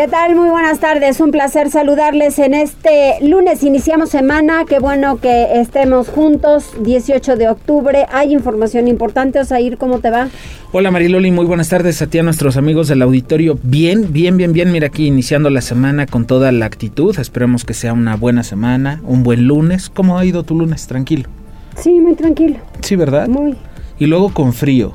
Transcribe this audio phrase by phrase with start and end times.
[0.00, 0.34] ¿Qué tal?
[0.34, 1.20] Muy buenas tardes.
[1.20, 3.62] Un placer saludarles en este lunes.
[3.62, 4.64] Iniciamos semana.
[4.66, 6.72] Qué bueno que estemos juntos.
[6.80, 8.06] 18 de octubre.
[8.10, 9.40] Hay información importante.
[9.40, 10.30] Osair, ¿cómo te va?
[10.72, 13.58] Hola Mariloli, muy buenas tardes a ti, a nuestros amigos del auditorio.
[13.62, 14.72] Bien, bien, bien, bien.
[14.72, 17.18] Mira aquí iniciando la semana con toda la actitud.
[17.18, 19.90] Esperemos que sea una buena semana, un buen lunes.
[19.90, 20.86] ¿Cómo ha ido tu lunes?
[20.86, 21.28] Tranquilo.
[21.76, 22.56] Sí, muy tranquilo.
[22.80, 23.28] Sí, ¿verdad?
[23.28, 23.54] Muy.
[23.98, 24.94] Y luego con frío.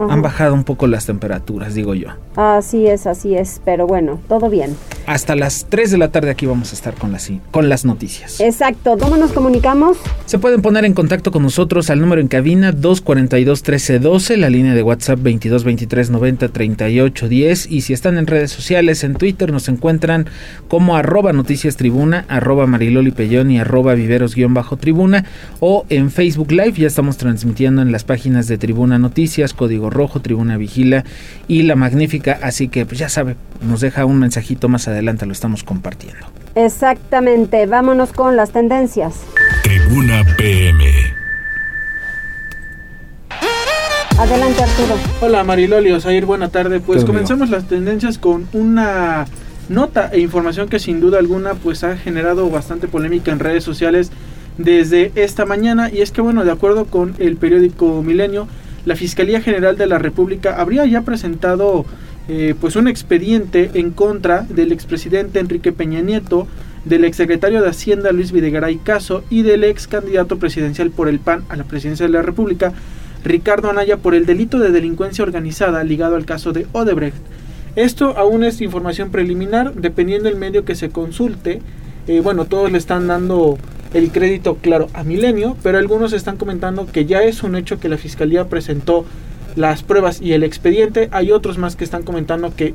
[0.00, 2.08] Han bajado un poco las temperaturas, digo yo.
[2.36, 3.60] Así es, así es.
[3.64, 4.76] Pero bueno, todo bien.
[5.06, 8.40] Hasta las 3 de la tarde aquí vamos a estar con las, con las noticias.
[8.40, 8.96] Exacto.
[8.98, 9.98] ¿Cómo nos comunicamos?
[10.26, 14.82] Se pueden poner en contacto con nosotros al número en cabina 242-1312, la línea de
[14.82, 20.26] WhatsApp 2223-903810 y si están en redes sociales, en Twitter nos encuentran
[20.68, 25.24] como arroba noticias tribuna, arroba mariloli pellón y arroba viveros-tribuna
[25.60, 30.20] o en Facebook Live ya estamos transmitiendo en las páginas de Tribuna Noticias, Código Rojo,
[30.20, 31.04] Tribuna Vigila
[31.46, 35.32] y La Magnífica, así que pues ya sabe, nos deja un mensajito más adelante, lo
[35.32, 36.26] estamos compartiendo.
[36.54, 37.66] Exactamente.
[37.66, 39.14] Vámonos con las tendencias.
[39.62, 40.84] Tribuna PM.
[44.18, 44.96] Adelante, Arturo.
[45.20, 46.80] Hola Mariloli, Osair, buena tarde.
[46.80, 49.26] Pues ¿Qué tal, comenzamos las tendencias con una
[49.68, 54.10] nota e información que sin duda alguna pues ha generado bastante polémica en redes sociales
[54.56, 58.48] desde esta mañana y es que bueno, de acuerdo con el periódico Milenio,
[58.88, 61.84] la Fiscalía General de la República habría ya presentado
[62.26, 66.48] eh, pues un expediente en contra del expresidente Enrique Peña Nieto,
[66.86, 71.44] del exsecretario de Hacienda Luis Videgaray Caso y del ex candidato presidencial por el PAN
[71.50, 72.72] a la presidencia de la República,
[73.24, 77.18] Ricardo Anaya, por el delito de delincuencia organizada ligado al caso de Odebrecht.
[77.76, 81.60] Esto aún es información preliminar, dependiendo del medio que se consulte.
[82.06, 83.58] eh, bueno, todos le están dando
[83.94, 87.88] el crédito, claro, a Milenio, pero algunos están comentando que ya es un hecho que
[87.88, 89.04] la fiscalía presentó
[89.56, 91.08] las pruebas y el expediente.
[91.12, 92.74] Hay otros más que están comentando que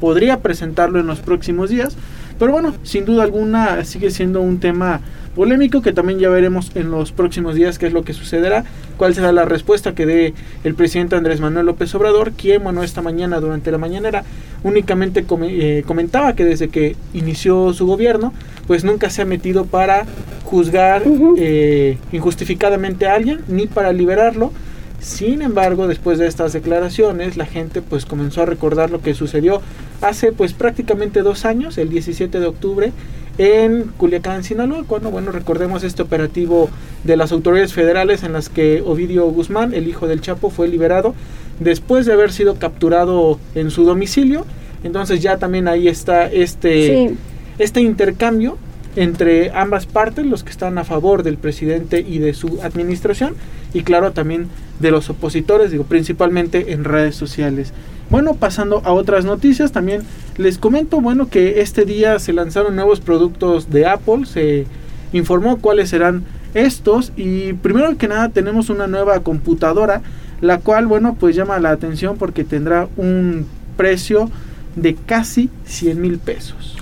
[0.00, 1.96] podría presentarlo en los próximos días.
[2.38, 5.00] Pero bueno, sin duda alguna sigue siendo un tema
[5.34, 8.64] polémico que también ya veremos en los próximos días qué es lo que sucederá,
[8.96, 10.34] cuál será la respuesta que dé
[10.64, 14.24] el presidente Andrés Manuel López Obrador, quien, bueno, esta mañana durante la mañanera
[14.62, 18.32] únicamente eh, comentaba que desde que inició su gobierno,
[18.72, 20.06] pues nunca se ha metido para
[20.44, 21.02] juzgar
[21.36, 24.50] eh, injustificadamente a alguien ni para liberarlo.
[24.98, 29.60] Sin embargo, después de estas declaraciones, la gente pues comenzó a recordar lo que sucedió
[30.00, 32.92] hace pues prácticamente dos años, el 17 de octubre,
[33.36, 36.70] en Culiacán, Sinaloa, cuando, bueno, recordemos este operativo
[37.04, 41.14] de las autoridades federales en las que Ovidio Guzmán, el hijo del Chapo, fue liberado
[41.60, 44.46] después de haber sido capturado en su domicilio.
[44.82, 47.16] Entonces ya también ahí está este, Sí.
[47.58, 48.58] Este intercambio
[48.96, 53.34] entre ambas partes, los que están a favor del presidente y de su administración,
[53.72, 54.48] y claro también
[54.80, 57.72] de los opositores, digo, principalmente en redes sociales.
[58.10, 60.02] Bueno, pasando a otras noticias, también
[60.36, 64.66] les comento, bueno, que este día se lanzaron nuevos productos de Apple, se
[65.12, 70.02] informó cuáles serán estos, y primero que nada tenemos una nueva computadora,
[70.42, 73.46] la cual, bueno, pues llama la atención porque tendrá un
[73.76, 74.30] precio
[74.76, 76.81] de casi 100 mil pesos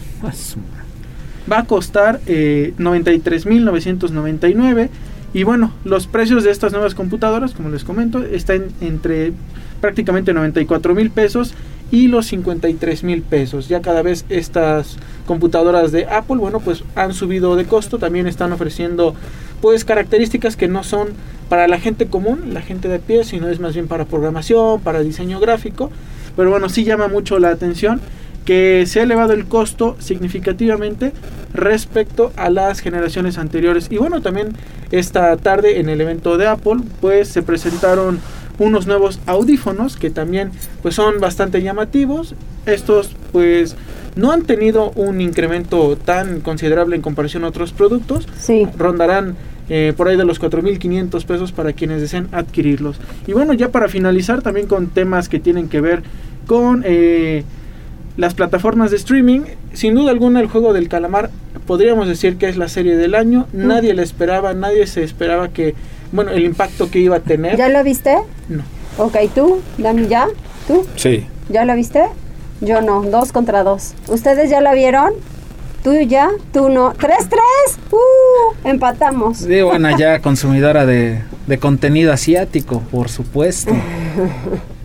[1.50, 4.90] va a costar eh, 93.999
[5.32, 9.32] y bueno, los precios de estas nuevas computadoras, como les comento, están entre
[9.80, 11.54] prácticamente 94 mil pesos
[11.92, 13.68] y los 53 mil pesos.
[13.68, 18.52] Ya cada vez estas computadoras de Apple, bueno, pues han subido de costo, también están
[18.52, 19.14] ofreciendo
[19.60, 21.08] pues características que no son
[21.48, 25.00] para la gente común, la gente de pie, sino es más bien para programación, para
[25.00, 25.90] diseño gráfico.
[26.36, 28.00] Pero bueno, sí llama mucho la atención
[28.44, 31.12] que se ha elevado el costo significativamente
[31.52, 33.88] respecto a las generaciones anteriores.
[33.90, 34.54] Y bueno, también
[34.90, 38.20] esta tarde en el evento de Apple, pues se presentaron
[38.58, 40.50] unos nuevos audífonos que también
[40.82, 42.34] pues son bastante llamativos.
[42.66, 43.76] Estos pues
[44.16, 48.28] no han tenido un incremento tan considerable en comparación a otros productos.
[48.38, 48.66] Sí.
[48.76, 49.36] Rondarán
[49.68, 53.00] eh, por ahí de los 4.500 pesos para quienes deseen adquirirlos.
[53.26, 56.02] Y bueno, ya para finalizar también con temas que tienen que ver
[56.46, 57.44] con eh,
[58.16, 59.40] las plataformas de streaming.
[59.72, 61.30] Sin duda alguna el juego del calamar
[61.66, 63.46] podríamos decir que es la serie del año.
[63.52, 63.66] Mm.
[63.66, 65.74] Nadie la esperaba, nadie se esperaba que,
[66.12, 67.56] bueno, el impacto que iba a tener.
[67.56, 68.16] ¿Ya lo viste?
[68.48, 68.64] No.
[68.98, 69.60] Ok, ¿tú?
[69.78, 70.26] Dami, ¿Ya?
[70.66, 70.84] ¿Tú?
[70.96, 71.26] Sí.
[71.48, 72.02] ¿Ya lo viste?
[72.60, 73.94] Yo no, dos contra dos.
[74.08, 75.12] ¿Ustedes ya la vieron?
[75.82, 76.92] Tú ya, tú no.
[76.92, 77.78] ¡Tres, tres!
[77.90, 78.68] ¡Uh!
[78.68, 79.38] Empatamos.
[79.38, 83.72] Sí, bueno, ya consumidora de, de contenido asiático, por supuesto.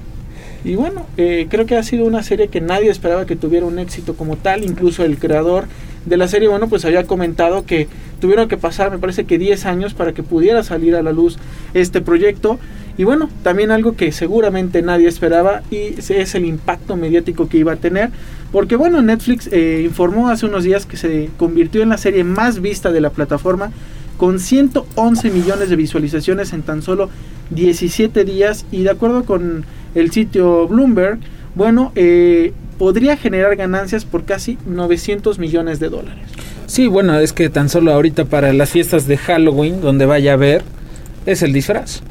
[0.65, 3.77] Y bueno, eh, creo que ha sido una serie que nadie esperaba que tuviera un
[3.77, 4.63] éxito como tal.
[4.63, 5.65] Incluso el creador
[6.07, 7.87] de la serie, bueno, pues había comentado que
[8.19, 11.37] tuvieron que pasar, me parece que 10 años para que pudiera salir a la luz
[11.75, 12.57] este proyecto.
[12.97, 17.73] Y bueno, también algo que seguramente nadie esperaba y es el impacto mediático que iba
[17.73, 18.09] a tener.
[18.51, 22.59] Porque bueno, Netflix eh, informó hace unos días que se convirtió en la serie más
[22.59, 23.71] vista de la plataforma
[24.17, 27.09] con 111 millones de visualizaciones en tan solo
[27.49, 31.19] 17 días y de acuerdo con el sitio Bloomberg,
[31.55, 36.23] bueno, eh, podría generar ganancias por casi 900 millones de dólares.
[36.67, 40.37] Sí, bueno, es que tan solo ahorita para las fiestas de Halloween, donde vaya a
[40.37, 40.63] ver,
[41.25, 42.01] es el disfraz.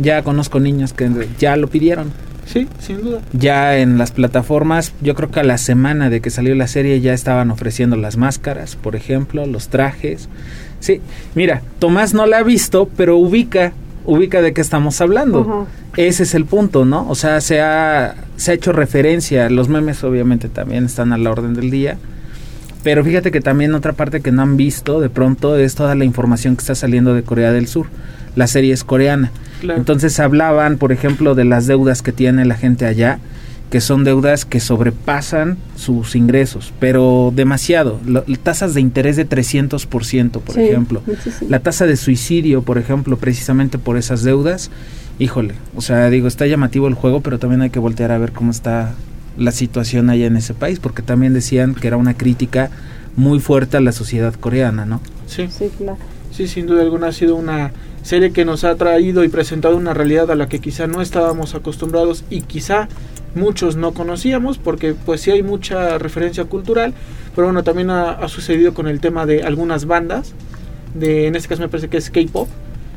[0.00, 1.08] Ya conozco niños que
[1.38, 2.12] ya lo pidieron.
[2.44, 3.20] Sí, sin duda.
[3.32, 7.00] Ya en las plataformas, yo creo que a la semana de que salió la serie
[7.00, 10.28] ya estaban ofreciendo las máscaras, por ejemplo, los trajes.
[10.80, 11.00] Sí,
[11.34, 13.72] mira, Tomás no la ha visto, pero ubica,
[14.04, 15.66] ubica de qué estamos hablando.
[15.96, 17.08] Ese es el punto, ¿no?
[17.08, 21.30] O sea, se ha, se ha hecho referencia, los memes obviamente también están a la
[21.30, 21.96] orden del día.
[22.82, 26.04] Pero fíjate que también otra parte que no han visto de pronto es toda la
[26.04, 27.86] información que está saliendo de Corea del Sur.
[28.36, 29.32] La serie es coreana.
[29.62, 33.18] Entonces hablaban, por ejemplo, de las deudas que tiene la gente allá,
[33.70, 38.00] que son deudas que sobrepasan sus ingresos, pero demasiado.
[38.42, 41.02] tasas de interés de 300%, por ejemplo.
[41.48, 44.70] La tasa de suicidio, por ejemplo, precisamente por esas deudas.
[45.18, 48.32] Híjole, o sea, digo, está llamativo el juego, pero también hay que voltear a ver
[48.32, 48.94] cómo está
[49.36, 52.70] la situación allá en ese país, porque también decían que era una crítica
[53.16, 55.00] muy fuerte a la sociedad coreana, ¿no?
[55.26, 55.98] Sí, sí, claro.
[56.30, 57.72] Sí, sin duda alguna ha sido una
[58.06, 61.56] serie que nos ha traído y presentado una realidad a la que quizá no estábamos
[61.56, 62.88] acostumbrados y quizá
[63.34, 66.94] muchos no conocíamos porque pues sí hay mucha referencia cultural,
[67.34, 70.34] pero bueno, también ha, sucedido con el tema de algunas bandas,
[70.94, 72.48] de en este caso me parece que es K-pop,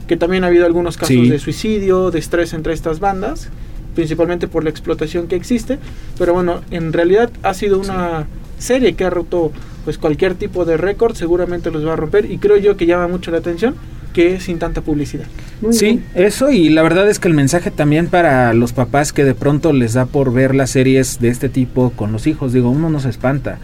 [0.07, 3.49] que también ha habido algunos casos de suicidio, de estrés entre estas bandas,
[3.95, 5.79] principalmente por la explotación que existe,
[6.19, 8.27] pero bueno, en realidad ha sido una
[8.59, 9.51] serie que ha roto
[9.85, 13.07] pues cualquier tipo de récord, seguramente los va a romper y creo yo que llama
[13.07, 13.73] mucho la atención
[14.13, 15.25] que sin tanta publicidad.
[15.71, 19.35] sí, eso y la verdad es que el mensaje también para los papás que de
[19.35, 22.89] pronto les da por ver las series de este tipo con los hijos, digo, uno
[22.89, 23.59] no se espanta,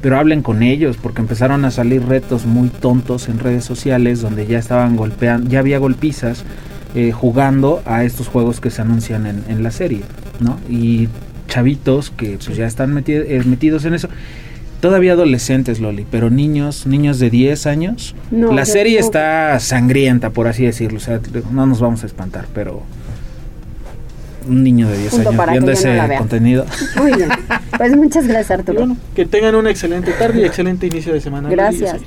[0.00, 4.46] pero hablen con ellos porque empezaron a salir retos muy tontos en redes sociales donde
[4.46, 6.44] ya estaban golpeando, ya había golpizas
[6.94, 10.02] eh, jugando a estos juegos que se anuncian en, en la serie,
[10.40, 10.58] ¿no?
[10.68, 11.08] Y
[11.48, 14.08] chavitos que pues ya están eh, metidos en eso
[14.80, 18.14] todavía adolescentes, Loli, pero niños, niños de 10 años.
[18.30, 20.98] la serie está sangrienta, por así decirlo.
[20.98, 21.20] O sea,
[21.50, 22.82] no nos vamos a espantar, pero
[24.48, 26.64] un niño de 10 años viendo ese contenido.
[26.96, 27.28] Muy bien.
[27.76, 28.96] Pues muchas gracias, Arturo.
[29.14, 31.48] que tengan una excelente tarde y excelente inicio de semana.
[31.48, 32.00] Gracias.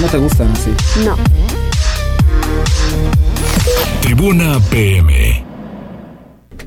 [0.00, 0.70] ¿No te gustan así?
[1.04, 1.16] No.
[4.02, 5.45] Tribuna PM.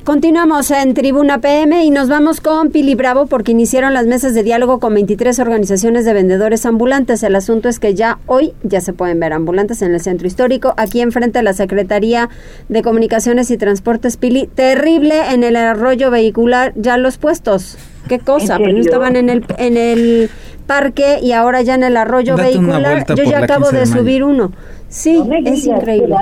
[0.04, 4.42] Continuamos en Tribuna PM y nos vamos con Pili Bravo porque iniciaron las mesas de
[4.42, 7.22] diálogo con 23 organizaciones de vendedores ambulantes.
[7.22, 10.72] El asunto es que ya hoy ya se pueden ver ambulantes en el centro histórico,
[10.78, 12.30] aquí enfrente de la Secretaría
[12.70, 14.46] de Comunicaciones y Transportes Pili.
[14.46, 17.76] Terrible en el arroyo vehicular ya los puestos.
[18.08, 18.56] ¿Qué cosa?
[18.56, 20.30] Primero estaban en el en el
[20.70, 23.04] parque y ahora ya en el arroyo vehicular.
[23.16, 24.52] Yo ya acabo de, subir uno.
[24.86, 26.14] Sí, es increíble.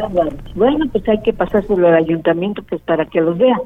[0.55, 3.61] Bueno, pues hay que pasárselo al ayuntamiento pues para que los vea.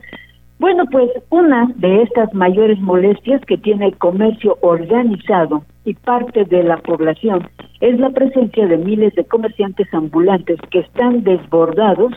[0.59, 6.64] Bueno, pues una de estas mayores molestias que tiene el comercio organizado y parte de
[6.64, 7.49] la población
[7.80, 12.12] es la presencia de miles de comerciantes ambulantes que están desbordados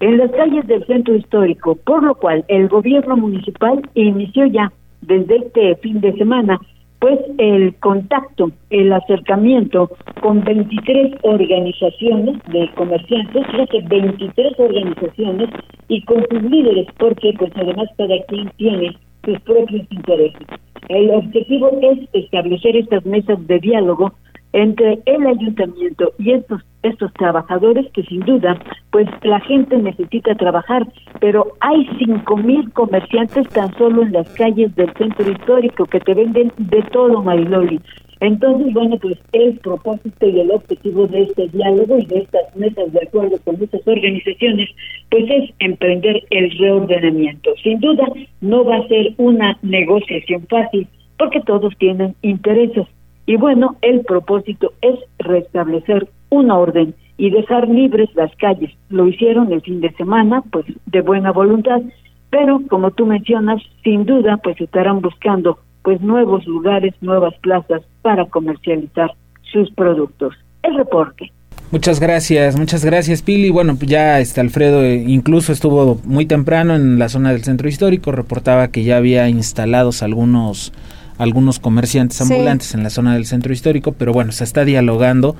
[0.00, 5.36] en las calles del centro histórico, por lo cual el gobierno municipal inició ya desde
[5.36, 6.58] este fin de semana
[7.00, 9.90] pues el contacto, el acercamiento
[10.20, 15.50] con 23 organizaciones de comerciantes, que 23 organizaciones
[15.88, 20.46] y con sus líderes, porque pues además cada quien tiene sus propios intereses.
[20.88, 24.12] El objetivo es establecer estas mesas de diálogo
[24.52, 28.58] entre el ayuntamiento y estos estos trabajadores que sin duda
[28.90, 30.86] pues la gente necesita trabajar
[31.20, 36.14] pero hay cinco mil comerciantes tan solo en las calles del centro histórico que te
[36.14, 37.80] venden de todo Mariloli.
[38.20, 42.92] Entonces bueno pues el propósito y el objetivo de este diálogo y de estas mesas
[42.92, 44.70] de acuerdo con muchas organizaciones
[45.10, 47.50] pues es emprender el reordenamiento.
[47.62, 48.06] Sin duda
[48.40, 50.86] no va a ser una negociación fácil
[51.18, 52.86] porque todos tienen intereses
[53.28, 58.70] y bueno, el propósito es restablecer una orden y dejar libres las calles.
[58.88, 61.82] Lo hicieron el fin de semana, pues de buena voluntad,
[62.30, 68.24] pero como tú mencionas, sin duda, pues estarán buscando pues nuevos lugares, nuevas plazas para
[68.24, 69.12] comercializar
[69.52, 70.32] sus productos.
[70.62, 71.30] El reporte.
[71.70, 73.50] Muchas gracias, muchas gracias Pili.
[73.50, 77.68] Bueno, pues ya está Alfredo eh, incluso estuvo muy temprano en la zona del centro
[77.68, 80.72] histórico, reportaba que ya había instalados algunos
[81.18, 85.36] algunos comerciantes ambulantes en la zona del centro histórico, pero bueno, se está dialogando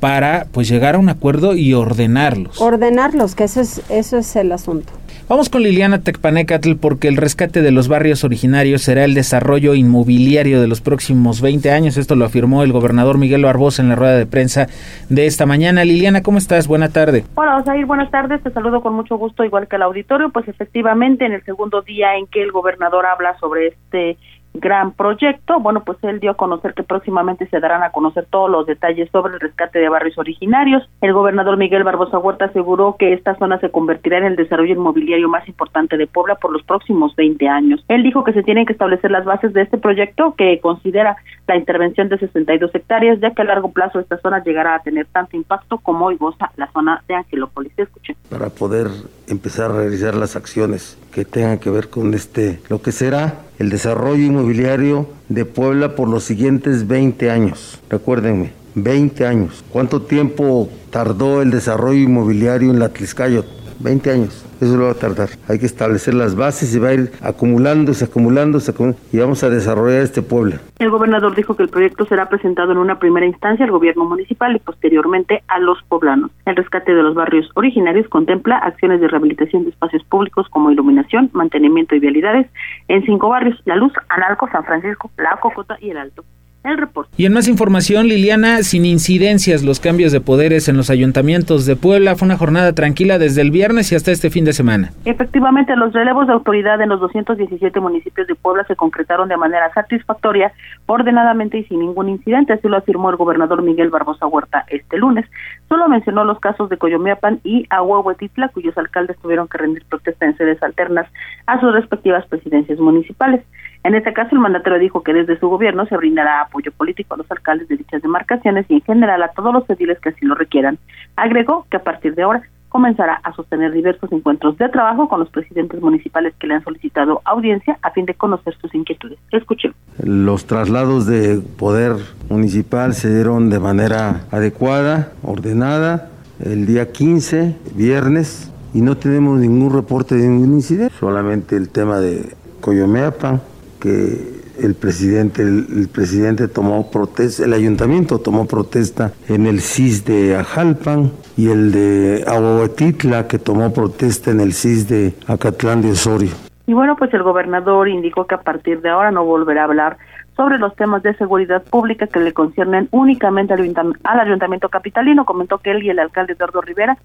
[0.00, 2.60] para pues llegar a un acuerdo y ordenarlos.
[2.60, 4.92] Ordenarlos, que eso es eso es el asunto.
[5.28, 10.60] Vamos con Liliana Tecpanecatl porque el rescate de los barrios originarios será el desarrollo inmobiliario
[10.60, 11.96] de los próximos 20 años.
[11.96, 14.66] Esto lo afirmó el gobernador Miguel Barbosa en la rueda de prensa
[15.08, 15.84] de esta mañana.
[15.84, 16.66] Liliana, ¿cómo estás?
[16.66, 17.24] Buena tarde.
[17.36, 18.42] Hola, Osair, buenas tardes.
[18.42, 20.30] Te saludo con mucho gusto, igual que el auditorio.
[20.30, 24.18] Pues efectivamente, en el segundo día en que el gobernador habla sobre este
[24.54, 25.60] gran proyecto.
[25.60, 29.08] Bueno, pues él dio a conocer que próximamente se darán a conocer todos los detalles
[29.10, 30.88] sobre el rescate de barrios originarios.
[31.00, 35.28] El gobernador Miguel Barbosa Huerta aseguró que esta zona se convertirá en el desarrollo inmobiliario
[35.28, 37.84] más importante de Puebla por los próximos 20 años.
[37.88, 41.16] Él dijo que se tienen que establecer las bases de este proyecto que considera
[41.50, 45.06] la intervención de 62 hectáreas, ya que a largo plazo esta zona llegará a tener
[45.06, 47.72] tanto impacto como hoy goza la zona de Angelópolis.
[47.76, 48.14] Escuchen.
[48.28, 48.86] Para poder
[49.26, 53.68] empezar a realizar las acciones que tengan que ver con este, lo que será el
[53.68, 57.82] desarrollo inmobiliario de Puebla por los siguientes 20 años.
[57.90, 59.64] Recuérdenme, 20 años.
[59.72, 63.59] ¿Cuánto tiempo tardó el desarrollo inmobiliario en la Tliscayot?
[63.80, 64.46] 20 años.
[64.60, 65.30] Eso lo va a tardar.
[65.48, 68.72] Hay que establecer las bases y va a ir acumulándose, acumulándose,
[69.12, 70.56] y vamos a desarrollar este pueblo.
[70.78, 74.54] El gobernador dijo que el proyecto será presentado en una primera instancia al gobierno municipal
[74.54, 76.30] y posteriormente a los poblanos.
[76.44, 81.30] El rescate de los barrios originarios contempla acciones de rehabilitación de espacios públicos como iluminación,
[81.32, 82.46] mantenimiento y vialidades
[82.88, 86.24] en cinco barrios, La Luz, Analco, San Francisco, La Cocota y El Alto
[86.64, 87.10] el reporte.
[87.16, 91.76] Y en más información, Liliana, sin incidencias los cambios de poderes en los ayuntamientos de
[91.76, 92.16] Puebla.
[92.16, 94.92] Fue una jornada tranquila desde el viernes y hasta este fin de semana.
[95.04, 99.72] Efectivamente, los relevos de autoridad en los 217 municipios de Puebla se concretaron de manera
[99.72, 100.52] satisfactoria,
[100.86, 105.26] ordenadamente y sin ningún incidente, así lo afirmó el gobernador Miguel Barbosa Huerta este lunes.
[105.68, 110.36] Solo mencionó los casos de Coyomeapan y Ahuehuetitla, cuyos alcaldes tuvieron que rendir protesta en
[110.36, 111.06] sedes alternas
[111.46, 113.42] a sus respectivas presidencias municipales.
[113.82, 117.16] En este caso, el mandatario dijo que desde su gobierno se brindará apoyo político a
[117.18, 120.34] los alcaldes de dichas demarcaciones y en general a todos los ediles que así lo
[120.34, 120.78] requieran.
[121.16, 125.28] Agregó que a partir de ahora comenzará a sostener diversos encuentros de trabajo con los
[125.28, 129.18] presidentes municipales que le han solicitado audiencia a fin de conocer sus inquietudes.
[129.32, 129.74] Escuchen.
[130.02, 131.96] Los traslados de poder
[132.28, 136.10] municipal se dieron de manera adecuada, ordenada,
[136.42, 141.98] el día 15, viernes, y no tenemos ningún reporte de ningún incidente, solamente el tema
[141.98, 143.40] de Coyomeapan,
[143.80, 150.36] que el presidente, el, presidente tomó protesta, el ayuntamiento tomó protesta en el CIS de
[150.36, 156.30] Ajalpan y el de Aguatitla que tomó protesta en el CIS de Acatlán de Osorio.
[156.66, 159.96] Y bueno, pues el gobernador indicó que a partir de ahora no volverá a hablar
[160.36, 165.24] sobre los temas de seguridad pública que le conciernen únicamente al ayuntamiento, al ayuntamiento capitalino.
[165.24, 166.96] Comentó que él y el alcalde Eduardo Rivera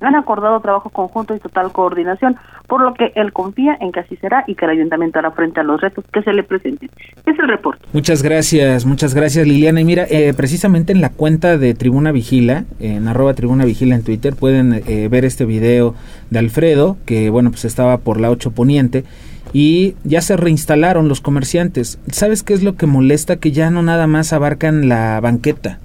[0.00, 2.36] han acordado trabajo conjunto y total coordinación,
[2.66, 5.60] por lo que él confía en que así será y que el ayuntamiento hará frente
[5.60, 6.90] a los retos que se le presenten.
[7.26, 7.84] Es el reporte.
[7.92, 9.80] Muchas gracias, muchas gracias Liliana.
[9.80, 14.04] Y mira, eh, precisamente en la cuenta de Tribuna Vigila, en arroba Tribuna Vigila en
[14.04, 15.94] Twitter, pueden eh, ver este video
[16.30, 19.04] de Alfredo, que bueno, pues estaba por la 8 Poniente
[19.52, 21.98] y ya se reinstalaron los comerciantes.
[22.10, 23.36] ¿Sabes qué es lo que molesta?
[23.36, 25.78] Que ya no nada más abarcan la banqueta.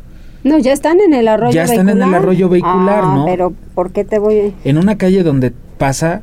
[0.44, 1.68] No, ya están en el arroyo vehicular.
[1.68, 3.26] Ya están en el arroyo vehicular, ah, ¿no?
[3.26, 4.54] Pero ¿por qué te voy?
[4.64, 6.22] En una calle donde pasa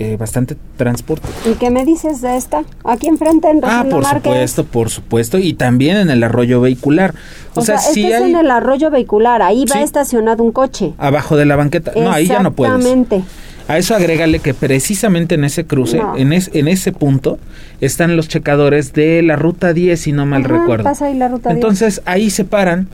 [0.00, 1.28] eh, bastante transporte.
[1.44, 2.64] ¿Y qué me dices de esta?
[2.84, 7.14] Aquí enfrente en Ah, por supuesto, por supuesto, y también en el arroyo vehicular.
[7.54, 10.94] O, sea, si este es en el arroyo vehicular, ahí va estacionado un coche.
[10.96, 11.92] Abajo de la banqueta.
[11.96, 12.76] No, ahí ya no puedes.
[12.76, 13.22] Exactamente.
[13.70, 17.38] A eso agrégale que precisamente en ese cruce, en, en ese punto,
[17.80, 20.82] están los checadores de la ruta 10, si no mal recuerdo.
[20.82, 22.88] Pasa ahí la ruta Entonces ahí se paran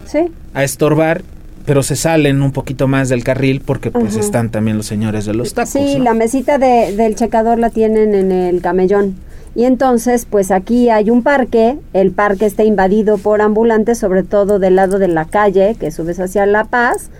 [0.52, 1.22] a estorbar
[1.64, 5.34] pero se salen un poquito más del carril porque pues están también los señores de
[5.34, 5.70] los tacos.
[5.70, 9.16] Sí, la mesita de, del checador la tienen en el camellón.
[9.56, 14.58] Y entonces, pues aquí hay un parque, el parque está invadido por ambulantes, sobre todo
[14.58, 17.10] del lado de la calle que subes hacia La Paz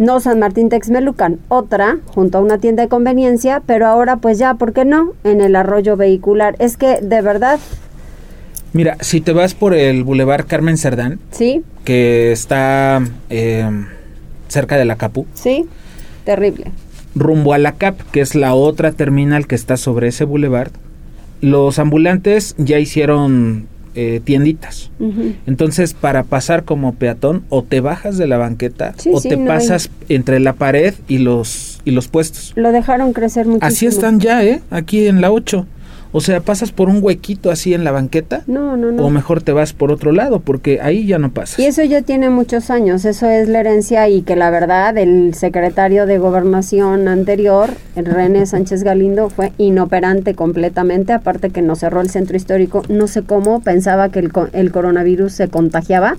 [0.00, 4.54] no San Martín Texmelucan, otra junto a una tienda de conveniencia, pero ahora pues ya,
[4.54, 5.12] ¿por qué no?
[5.24, 6.56] En el arroyo vehicular.
[6.58, 7.60] Es que de verdad...
[8.72, 13.68] Mira, si te vas por el Boulevard Carmen Cerdán, sí, que está eh,
[14.48, 15.66] cerca de la Capu, sí,
[16.24, 16.72] terrible.
[17.14, 20.70] Rumbo a la Cap, que es la otra terminal que está sobre ese boulevard,
[21.42, 24.90] los ambulantes ya hicieron eh, tienditas.
[25.46, 30.40] Entonces, para pasar como peatón, o te bajas de la banqueta o te pasas entre
[30.40, 32.52] la pared y los, y los puestos.
[32.56, 33.66] Lo dejaron crecer muchísimo.
[33.66, 34.62] Así están ya, ¿eh?
[34.70, 35.66] Aquí en la 8.
[36.12, 38.42] O sea, pasas por un huequito así en la banqueta.
[38.46, 39.04] No, no, no.
[39.04, 41.58] O mejor te vas por otro lado, porque ahí ya no pasas.
[41.58, 45.34] Y eso ya tiene muchos años, eso es la herencia y que la verdad el
[45.34, 52.10] secretario de gobernación anterior, René Sánchez Galindo, fue inoperante completamente, aparte que nos cerró el
[52.10, 56.16] centro histórico, no sé cómo, pensaba que el, el coronavirus se contagiaba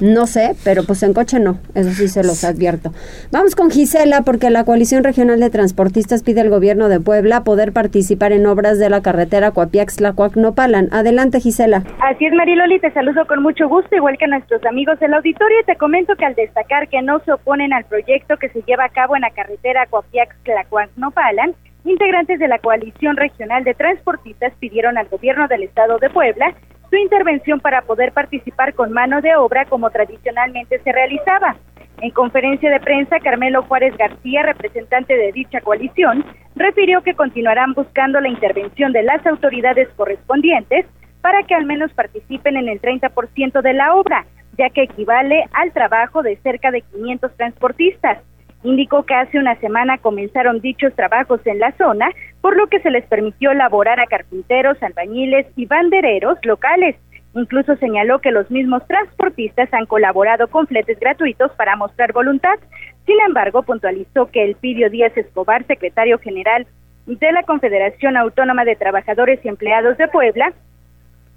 [0.00, 2.92] no sé, pero pues en coche no, eso sí se los advierto.
[3.30, 7.72] Vamos con Gisela porque la Coalición Regional de Transportistas pide al gobierno de Puebla poder
[7.72, 10.88] participar en obras de la carretera Coapiax-Tlacuac-Nopalan.
[10.92, 11.84] Adelante Gisela.
[12.00, 15.58] Así es Mariloli, te saludo con mucho gusto, igual que a nuestros amigos del auditorio
[15.66, 18.88] te comento que al destacar que no se oponen al proyecto que se lleva a
[18.88, 25.48] cabo en la carretera Coapiax-Tlacuac-Nopalan, Integrantes de la Coalición Regional de Transportistas pidieron al gobierno
[25.48, 26.54] del estado de Puebla
[26.92, 31.56] su intervención para poder participar con mano de obra como tradicionalmente se realizaba.
[32.02, 36.22] En conferencia de prensa, Carmelo Juárez García, representante de dicha coalición,
[36.54, 40.84] refirió que continuarán buscando la intervención de las autoridades correspondientes
[41.22, 44.26] para que al menos participen en el 30% de la obra,
[44.58, 48.18] ya que equivale al trabajo de cerca de 500 transportistas.
[48.64, 52.10] Indicó que hace una semana comenzaron dichos trabajos en la zona,
[52.42, 56.96] por lo que se les permitió laborar a carpinteros, albañiles y bandereros locales.
[57.34, 62.58] Incluso señaló que los mismos transportistas han colaborado con fletes gratuitos para mostrar voluntad.
[63.06, 66.66] Sin embargo, puntualizó que el Pidio Díaz Escobar, secretario general
[67.06, 70.52] de la Confederación Autónoma de Trabajadores y Empleados de Puebla,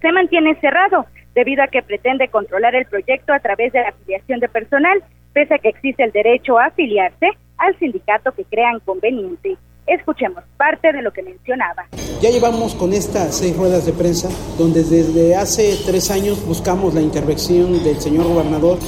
[0.01, 4.39] se mantiene cerrado debido a que pretende controlar el proyecto a través de la afiliación
[4.39, 9.57] de personal pese a que existe el derecho a afiliarse al sindicato que crean conveniente.
[9.87, 11.85] Escuchemos parte de lo que mencionaba.
[12.19, 17.01] Ya llevamos con estas seis ruedas de prensa, donde desde hace tres años buscamos la
[17.01, 18.79] intervención del señor gobernador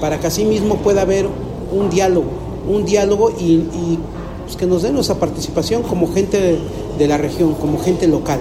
[0.00, 1.26] para que así mismo pueda haber
[1.72, 2.30] un diálogo,
[2.68, 3.98] un diálogo y,
[4.44, 6.60] pues, que nos den nuestra participación como gente
[6.96, 8.38] de, la región, como gente local.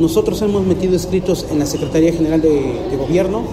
[0.00, 3.44] Nosotros hemos metido escritos en la Secretaría General de, Gobierno,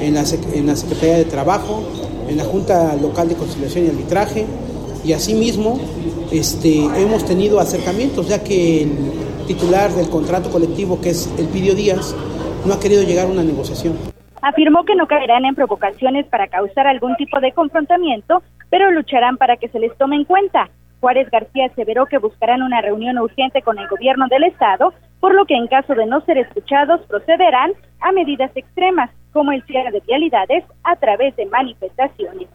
[0.00, 0.24] en la,
[0.54, 1.82] en la Secretaría de Trabajo,
[2.28, 4.46] en la Junta Local de Conciliación y Arbitraje
[5.06, 5.78] y asimismo
[6.32, 11.74] este, hemos tenido acercamientos ya que el titular del contrato colectivo que es el Pidio
[11.76, 12.14] Díaz
[12.66, 13.96] no ha querido llegar a una negociación.
[14.42, 19.56] Afirmó que no caerán en provocaciones para causar algún tipo de confrontamiento, pero lucharán para
[19.56, 20.68] que se les tome en cuenta.
[21.00, 25.44] Juárez García aseveró que buscarán una reunión urgente con el gobierno del Estado, por lo
[25.44, 30.00] que en caso de no ser escuchados procederán a medidas extremas, como el cierre de
[30.00, 32.48] vialidades a través de manifestaciones.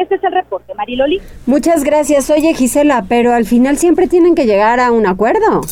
[0.00, 1.20] Este es el reporte, Mariloli.
[1.46, 2.30] Muchas gracias.
[2.30, 5.62] Oye, Gisela, pero al final siempre tienen que llegar a un acuerdo.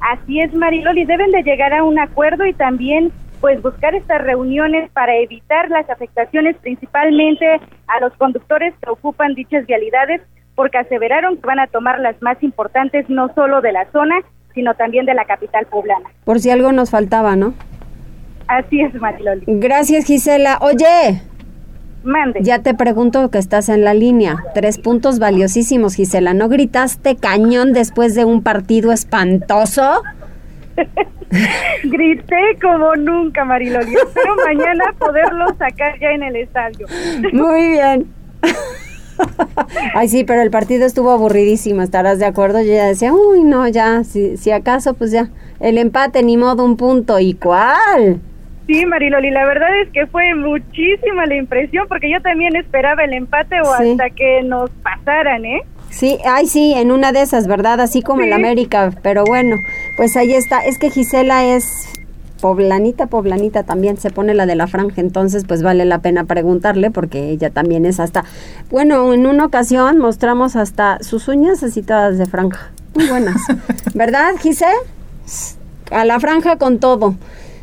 [0.00, 4.90] Así es, Mariloli, deben de llegar a un acuerdo y también pues buscar estas reuniones
[4.92, 7.46] para evitar las afectaciones principalmente
[7.86, 10.20] a los conductores que ocupan dichas vialidades
[10.54, 14.16] porque aseveraron que van a tomar las más importantes no solo de la zona,
[14.54, 16.10] sino también de la capital poblana.
[16.24, 17.54] Por si algo nos faltaba, ¿no?
[18.46, 19.44] Así es, Mariloli.
[19.46, 20.58] Gracias, Gisela.
[20.60, 21.22] Oye.
[22.02, 22.40] Mande.
[22.42, 24.44] Ya te pregunto que estás en la línea.
[24.54, 26.32] Tres puntos valiosísimos, Gisela.
[26.34, 30.02] ¿No gritaste cañón después de un partido espantoso?
[31.84, 33.94] Grité como nunca, Mariloli.
[33.94, 36.86] Espero mañana poderlo sacar ya en el estadio.
[37.32, 38.06] Muy bien.
[39.94, 42.60] Ay, sí, pero el partido estuvo aburridísimo, ¿estarás de acuerdo?
[42.60, 45.28] Yo ya decía, uy, no, ya, si, si acaso, pues ya,
[45.60, 47.18] el empate, ni modo, un punto.
[47.20, 48.20] ¿Y cuál?
[48.70, 53.14] Sí, Mariloli, la verdad es que fue muchísima la impresión, porque yo también esperaba el
[53.14, 55.62] empate o hasta que nos pasaran, ¿eh?
[55.88, 57.80] Sí, ay, sí, en una de esas, ¿verdad?
[57.80, 59.56] Así como el América, pero bueno,
[59.96, 60.60] pues ahí está.
[60.60, 61.88] Es que Gisela es
[62.40, 66.92] poblanita, poblanita también se pone la de la franja, entonces pues vale la pena preguntarle
[66.92, 68.24] porque ella también es hasta,
[68.70, 73.42] bueno, en una ocasión mostramos hasta sus uñas así todas de franja, muy buenas,
[73.94, 74.66] ¿verdad, Gise?
[75.90, 77.16] A la franja con todo.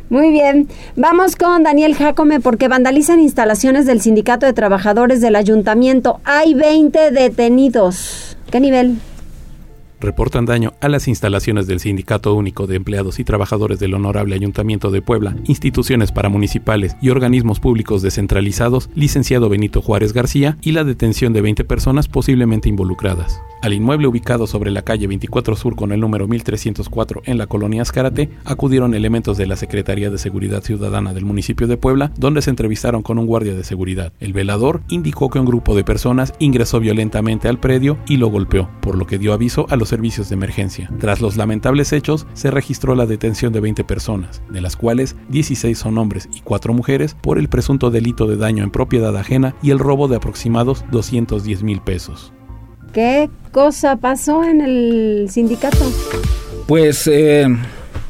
[0.10, 6.22] Muy bien, vamos con Daniel Jacome porque vandalizan instalaciones del Sindicato de Trabajadores del Ayuntamiento.
[6.24, 8.38] Hay 20 detenidos.
[8.50, 8.98] ¿Qué nivel?
[10.00, 14.92] reportan daño a las instalaciones del Sindicato Único de Empleados y Trabajadores del Honorable Ayuntamiento
[14.92, 21.34] de Puebla, instituciones paramunicipales y organismos públicos descentralizados, licenciado Benito Juárez García, y la detención
[21.34, 23.42] de 20 personas posiblemente involucradas.
[23.62, 27.82] Al inmueble ubicado sobre la calle 24 Sur con el número 1304 en la colonia
[27.82, 32.52] Azcárate, acudieron elementos de la Secretaría de Seguridad Ciudadana del municipio de Puebla, donde se
[32.52, 34.14] entrevistaron con un guardia de seguridad.
[34.20, 38.70] El velador indicó que un grupo de personas ingresó violentamente al predio y lo golpeó,
[38.80, 40.92] por lo que dio aviso a los servicios de emergencia.
[41.00, 45.78] Tras los lamentables hechos, se registró la detención de 20 personas, de las cuales 16
[45.78, 49.72] son hombres y 4 mujeres, por el presunto delito de daño en propiedad ajena y
[49.72, 52.34] el robo de aproximados 210 mil pesos.
[52.98, 55.86] ¿Qué cosa pasó en el sindicato?
[56.66, 57.46] Pues eh,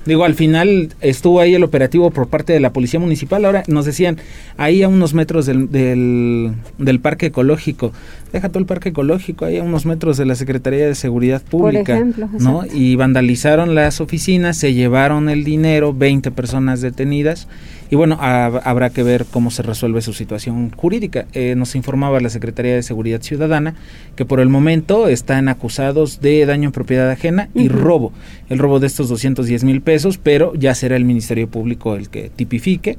[0.08, 3.43] Digo, al final estuvo ahí el operativo por parte de la Policía Municipal.
[3.43, 4.17] Ahora nos decían,
[4.56, 7.91] ahí a unos metros del, del, del Parque Ecológico,
[8.32, 11.95] deja todo el Parque Ecológico, ahí a unos metros de la Secretaría de Seguridad Pública,
[11.95, 12.63] ejemplo, ¿no?
[12.73, 17.50] Y vandalizaron las oficinas, se llevaron el dinero, 20 personas detenidas.
[17.89, 21.26] Y bueno, hab- habrá que ver cómo se resuelve su situación jurídica.
[21.34, 23.76] Eh, nos informaba la Secretaría de Seguridad Ciudadana
[24.15, 28.12] que por el momento están acusados de daño en propiedad ajena y robo.
[28.50, 32.30] El robo de estos 210 mil pesos, pero ya será el Ministerio Público el que
[32.36, 32.97] tipifique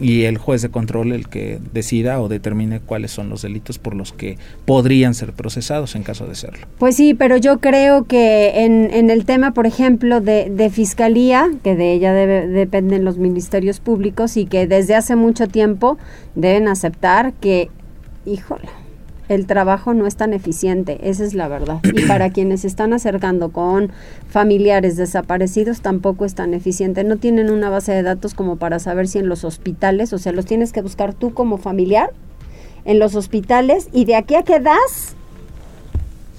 [0.00, 3.94] y el juez de control el que decida o determine cuáles son los delitos por
[3.94, 6.66] los que podrían ser procesados en caso de serlo.
[6.78, 11.50] Pues sí, pero yo creo que en, en el tema, por ejemplo, de, de fiscalía,
[11.62, 15.98] que de ella debe- dependen los ministerios públicos y que desde hace mucho tiempo
[16.34, 17.70] deben aceptar que,
[18.26, 18.68] híjole,
[19.28, 21.80] el trabajo no es tan eficiente, esa es la verdad.
[21.82, 23.90] Y para quienes se están acercando con
[24.28, 27.04] familiares desaparecidos tampoco es tan eficiente.
[27.04, 30.32] No tienen una base de datos como para saber si en los hospitales, o sea,
[30.32, 32.10] los tienes que buscar tú como familiar
[32.84, 35.14] en los hospitales y de aquí a que das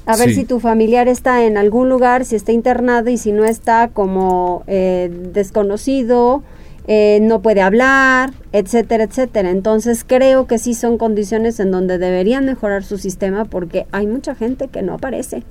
[0.05, 0.35] a ver Sí.
[0.35, 4.63] si tu familiar está en algún lugar, si está internado y si no está como
[4.67, 6.43] eh, desconocido,
[6.87, 9.49] eh, no puede hablar, etcétera, etcétera.
[9.49, 14.35] Entonces creo que sí son condiciones en donde deberían mejorar su sistema porque hay mucha
[14.35, 15.43] gente que no aparece.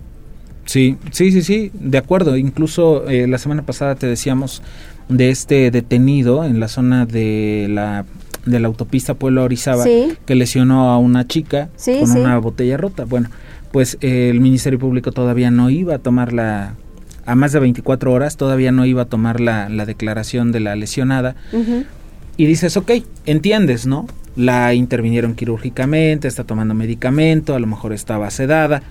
[0.67, 2.37] Sí, sí, sí, sí, de acuerdo.
[2.37, 4.63] Incluso eh, la semana pasada te decíamos
[5.09, 8.05] de este detenido en la zona de la
[8.47, 10.13] de la autopista Pueblo Orizaba Sí.
[10.27, 12.19] que lesionó a una chica Sí, con sí.
[12.19, 13.05] una botella rota.
[13.07, 13.31] Bueno,
[13.73, 16.75] pues eh, el Ministerio Público todavía no iba a tomar la
[17.27, 20.77] a más de 24 horas todavía no iba a tomar la, la declaración de la
[20.77, 21.35] lesionada
[22.37, 22.91] y dices, ok,
[23.27, 24.07] entiendes, ¿no?
[24.37, 28.83] La intervinieron quirúrgicamente, está tomando medicamento, a lo mejor estaba sedada,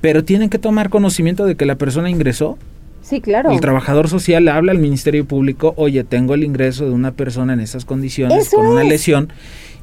[0.00, 2.58] pero tienen que tomar conocimiento de que la persona ingresó.
[3.02, 3.50] Sí, claro.
[3.52, 7.60] El trabajador social habla al Ministerio Público, oye, tengo el ingreso de una persona en
[7.60, 8.88] esas condiciones, Eso con una es.
[8.88, 9.28] lesión,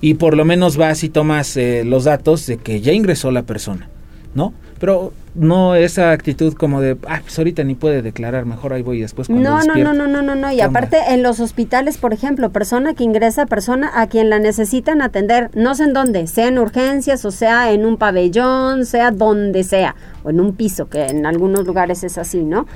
[0.01, 3.43] y por lo menos vas y tomas eh, los datos de que ya ingresó la
[3.43, 3.87] persona,
[4.35, 4.53] ¿no?
[4.83, 8.99] Pero no esa actitud como de, ah, pues ahorita ni puede declarar, mejor ahí voy
[8.99, 9.83] después cuando No, no, despierte".
[9.85, 10.51] no, no, no, no, no.
[10.51, 15.01] Y aparte en los hospitales, por ejemplo, persona que ingresa, persona a quien la necesitan
[15.01, 19.63] atender, no sé en dónde, sea en urgencias o sea en un pabellón, sea donde
[19.63, 22.67] sea, o en un piso, que en algunos lugares es así, ¿no?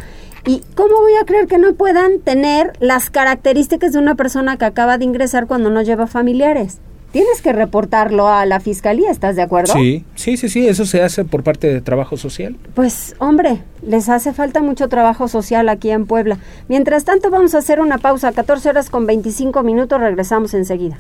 [0.46, 4.64] ¿Y cómo voy a creer que no puedan tener las características de una persona que
[4.64, 6.80] acaba de ingresar cuando no lleva familiares?
[7.12, 9.74] Tienes que reportarlo a la fiscalía, ¿estás de acuerdo?
[9.74, 12.58] Sí, sí, sí, sí, eso se hace por parte de trabajo social.
[12.76, 16.38] Pues hombre, les hace falta mucho trabajo social aquí en Puebla.
[16.68, 21.00] Mientras tanto vamos a hacer una pausa, 14 horas con 25 minutos, regresamos enseguida.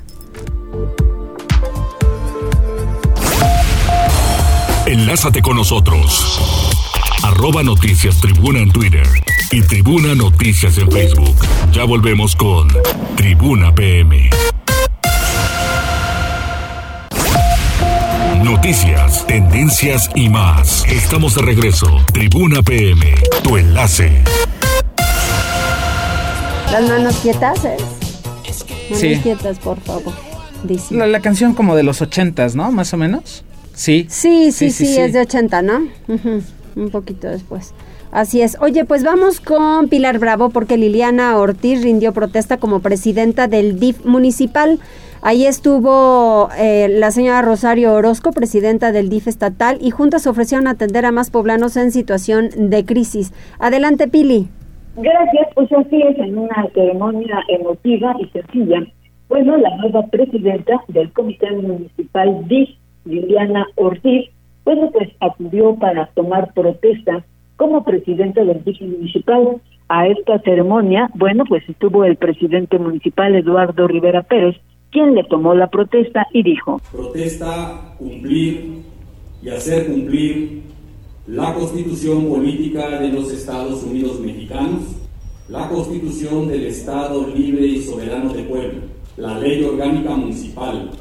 [4.85, 6.39] Enlázate con nosotros.
[7.23, 9.05] Arroba Noticias Tribuna en Twitter
[9.51, 11.35] y Tribuna Noticias en Facebook.
[11.73, 12.69] Ya volvemos con
[13.17, 14.29] Tribuna PM.
[18.51, 20.85] Noticias, tendencias y más.
[20.87, 21.87] Estamos de regreso.
[22.13, 24.23] Tribuna PM, tu enlace.
[26.71, 27.75] Las manos quietas, ¿eh?
[28.89, 29.15] Manos Sí.
[29.21, 30.13] quietas, por favor.
[30.63, 30.95] Dice.
[30.95, 32.71] La, la canción como de los ochentas, ¿no?
[32.71, 33.43] Más o menos.
[33.73, 34.07] Sí.
[34.09, 35.81] Sí, sí, sí, es de 80, ¿no?
[36.77, 37.73] Un poquito después.
[38.13, 38.55] Así es.
[38.61, 44.05] Oye, pues vamos con Pilar Bravo porque Liliana Ortiz rindió protesta como presidenta del DIF
[44.05, 44.79] municipal.
[45.21, 51.05] Ahí estuvo eh, la señora Rosario Orozco, presidenta del DIF estatal, y juntas ofrecieron atender
[51.05, 53.33] a más poblanos en situación de crisis.
[53.59, 54.47] Adelante, Pili.
[54.95, 58.85] Gracias, pues así es, en una ceremonia emotiva y sencilla.
[59.29, 62.69] Bueno, la nueva presidenta del Comité Municipal DIF,
[63.05, 64.29] Liliana Ortiz,
[64.65, 67.23] bueno, pues acudió para tomar protesta
[67.57, 69.61] como presidenta del DIF municipal.
[69.89, 74.57] A esta ceremonia, bueno, pues estuvo el presidente municipal Eduardo Rivera Pérez,
[74.91, 78.83] quien le tomó la protesta y dijo, protesta cumplir
[79.41, 80.63] y hacer cumplir
[81.27, 84.83] la constitución política de los Estados Unidos mexicanos,
[85.49, 88.79] la constitución del Estado libre y soberano de Puebla,
[89.17, 90.91] la ley orgánica municipal,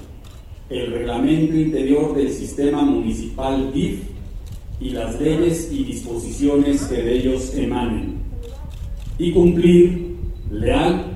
[0.68, 4.02] el reglamento interior del sistema municipal DIF
[4.80, 8.16] y las leyes y disposiciones que de ellos emanen,
[9.18, 10.16] y cumplir
[10.50, 11.15] leal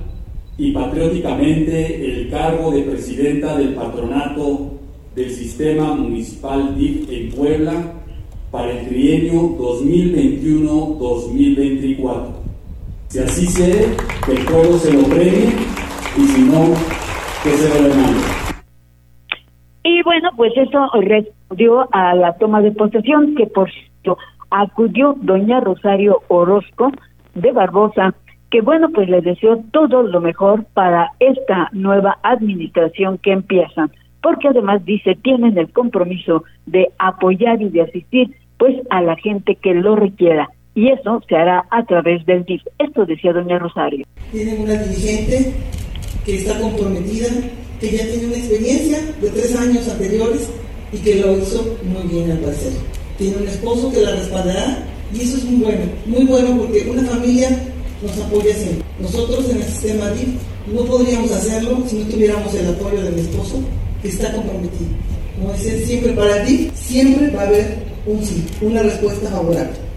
[0.61, 4.73] y patrióticamente el cargo de presidenta del patronato
[5.15, 7.95] del sistema municipal DIF en Puebla
[8.51, 12.27] para el trienio 2021-2024.
[13.09, 13.87] Si así sea,
[14.27, 14.47] que el
[14.79, 15.55] se lo premie
[16.19, 16.75] y si no,
[17.43, 18.21] que se lo demande.
[19.83, 24.19] Y bueno, pues eso respondió a la toma de posesión, que por cierto
[24.51, 26.93] acudió doña Rosario Orozco
[27.35, 28.15] de Barbosa,
[28.51, 33.89] que bueno, pues les deseo todo lo mejor para esta nueva administración que empieza,
[34.23, 39.55] porque además dice, tienen el compromiso de apoyar y de asistir pues a la gente
[39.55, 42.63] que lo requiera y eso se hará a través del DIF.
[42.79, 44.07] Esto decía doña Rosario.
[44.33, 45.53] Tienen una dirigente
[46.25, 47.29] que está comprometida,
[47.81, 50.51] que ya tiene una experiencia de tres años anteriores
[50.93, 52.73] y que lo hizo muy bien al parecer.
[53.19, 54.79] Tiene un esposo que la respaldará
[55.13, 57.49] y eso es muy bueno, muy bueno porque una familia
[58.03, 58.85] nos apoya siempre.
[59.01, 60.29] Nosotros en el sistema DIF
[60.73, 63.61] no podríamos hacerlo si no tuviéramos el apoyo de mi esposo
[64.03, 64.91] que está comprometido.
[65.39, 69.90] Como decir, siempre para DIF, siempre va a haber un sí, una respuesta favorable.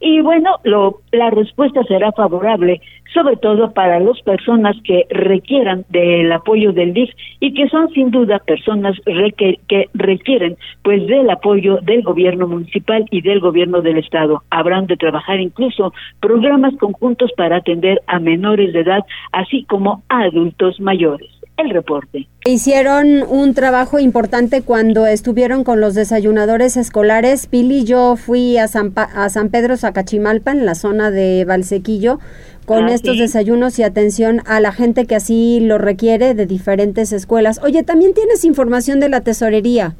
[0.00, 2.80] Y bueno, lo, la respuesta será favorable,
[3.12, 8.10] sobre todo para las personas que requieran del apoyo del DIF y que son sin
[8.10, 8.96] duda personas
[9.36, 14.42] que requieren pues del apoyo del gobierno municipal y del gobierno del estado.
[14.50, 20.20] Habrán de trabajar incluso programas conjuntos para atender a menores de edad, así como a
[20.22, 22.26] adultos mayores el reporte.
[22.44, 27.46] Hicieron un trabajo importante cuando estuvieron con los desayunadores escolares.
[27.46, 32.18] Pili, yo fui a San, a San Pedro Zacachimalpa, en la zona de Valsequillo,
[32.66, 37.12] con ah, estos desayunos y atención a la gente que así lo requiere de diferentes
[37.12, 37.60] escuelas.
[37.62, 39.94] Oye, también tienes información de la tesorería.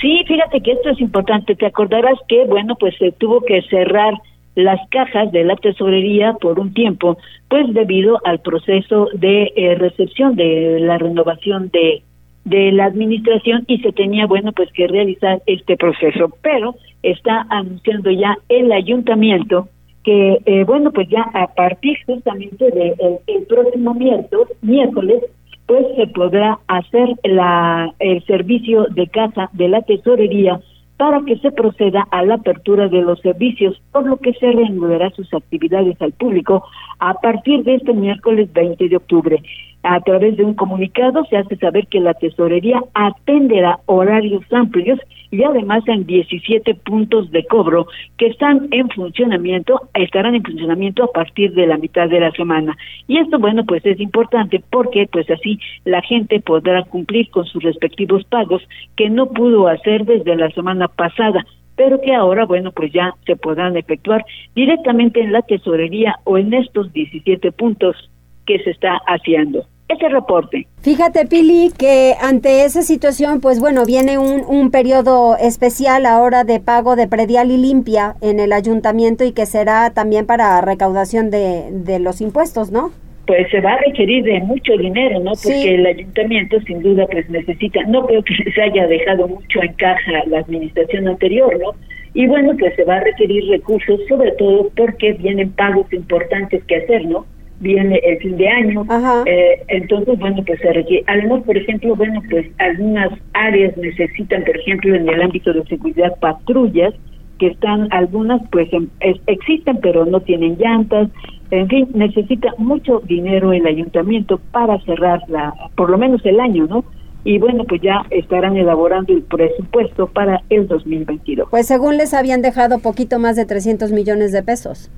[0.00, 1.56] Sí, fíjate que esto es importante.
[1.56, 4.14] Te acordarás que, bueno, pues se tuvo que cerrar
[4.58, 7.16] las cajas de la tesorería por un tiempo,
[7.48, 12.02] pues debido al proceso de eh, recepción de la renovación de,
[12.44, 16.32] de la administración y se tenía, bueno, pues que realizar este proceso.
[16.42, 19.68] Pero está anunciando ya el ayuntamiento
[20.02, 25.22] que, eh, bueno, pues ya a partir justamente del de el próximo miércoles, miércoles,
[25.66, 30.60] pues se podrá hacer la, el servicio de casa de la tesorería
[30.98, 35.10] para que se proceda a la apertura de los servicios, por lo que se reanudará
[35.10, 36.64] sus actividades al público
[36.98, 39.42] a partir de este miércoles 20 de octubre.
[39.82, 44.98] A través de un comunicado se hace saber que la tesorería atenderá horarios amplios
[45.30, 47.86] y además en 17 puntos de cobro
[48.16, 52.76] que están en funcionamiento, estarán en funcionamiento a partir de la mitad de la semana.
[53.06, 57.62] Y esto, bueno, pues es importante porque pues así la gente podrá cumplir con sus
[57.62, 58.62] respectivos pagos
[58.96, 61.44] que no pudo hacer desde la semana pasada
[61.76, 64.24] pero que ahora, bueno, pues ya se podrán efectuar
[64.56, 68.10] directamente en la tesorería o en estos 17 puntos
[68.48, 69.64] que se está haciendo.
[69.88, 70.66] Ese reporte.
[70.82, 76.60] Fíjate, Pili, que ante esa situación, pues bueno, viene un, un periodo especial ahora de
[76.60, 81.70] pago de predial y limpia en el ayuntamiento y que será también para recaudación de,
[81.72, 82.90] de los impuestos, ¿no?
[83.26, 85.32] Pues se va a requerir de mucho dinero, ¿no?
[85.42, 89.72] Porque el ayuntamiento sin duda pues necesita, no creo que se haya dejado mucho en
[89.74, 91.72] caja la administración anterior, ¿no?
[92.12, 96.76] Y bueno, pues se va a requerir recursos, sobre todo porque vienen pagos importantes que
[96.76, 97.26] hacer, ¿no?
[97.60, 98.84] Viene el fin de año,
[99.26, 101.04] eh, entonces, bueno, pues se requiere.
[101.06, 106.16] Además, por ejemplo, bueno, pues algunas áreas necesitan, por ejemplo, en el ámbito de seguridad,
[106.20, 106.94] patrullas,
[107.38, 108.88] que están, algunas pues em,
[109.26, 111.08] existen, pero no tienen llantas,
[111.50, 116.66] en fin, necesita mucho dinero el ayuntamiento para cerrar la, por lo menos el año,
[116.66, 116.84] ¿no?
[117.24, 121.48] Y bueno, pues ya estarán elaborando el presupuesto para el 2022.
[121.50, 124.90] Pues según les habían dejado poquito más de 300 millones de pesos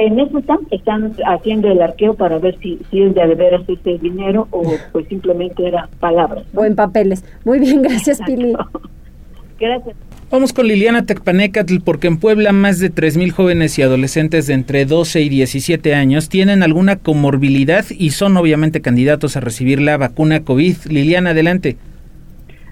[0.00, 3.98] en eso están, están haciendo el arqueo para ver si, si es de veras este
[3.98, 6.44] dinero o pues simplemente era palabras.
[6.54, 7.24] O en papeles.
[7.44, 8.54] Muy bien, gracias Pili.
[9.60, 9.94] Gracias.
[10.30, 14.86] Vamos con Liliana Tecpanecatl, porque en Puebla más de 3.000 jóvenes y adolescentes de entre
[14.86, 20.40] 12 y 17 años tienen alguna comorbilidad y son obviamente candidatos a recibir la vacuna
[20.44, 20.76] COVID.
[20.88, 21.76] Liliana, adelante.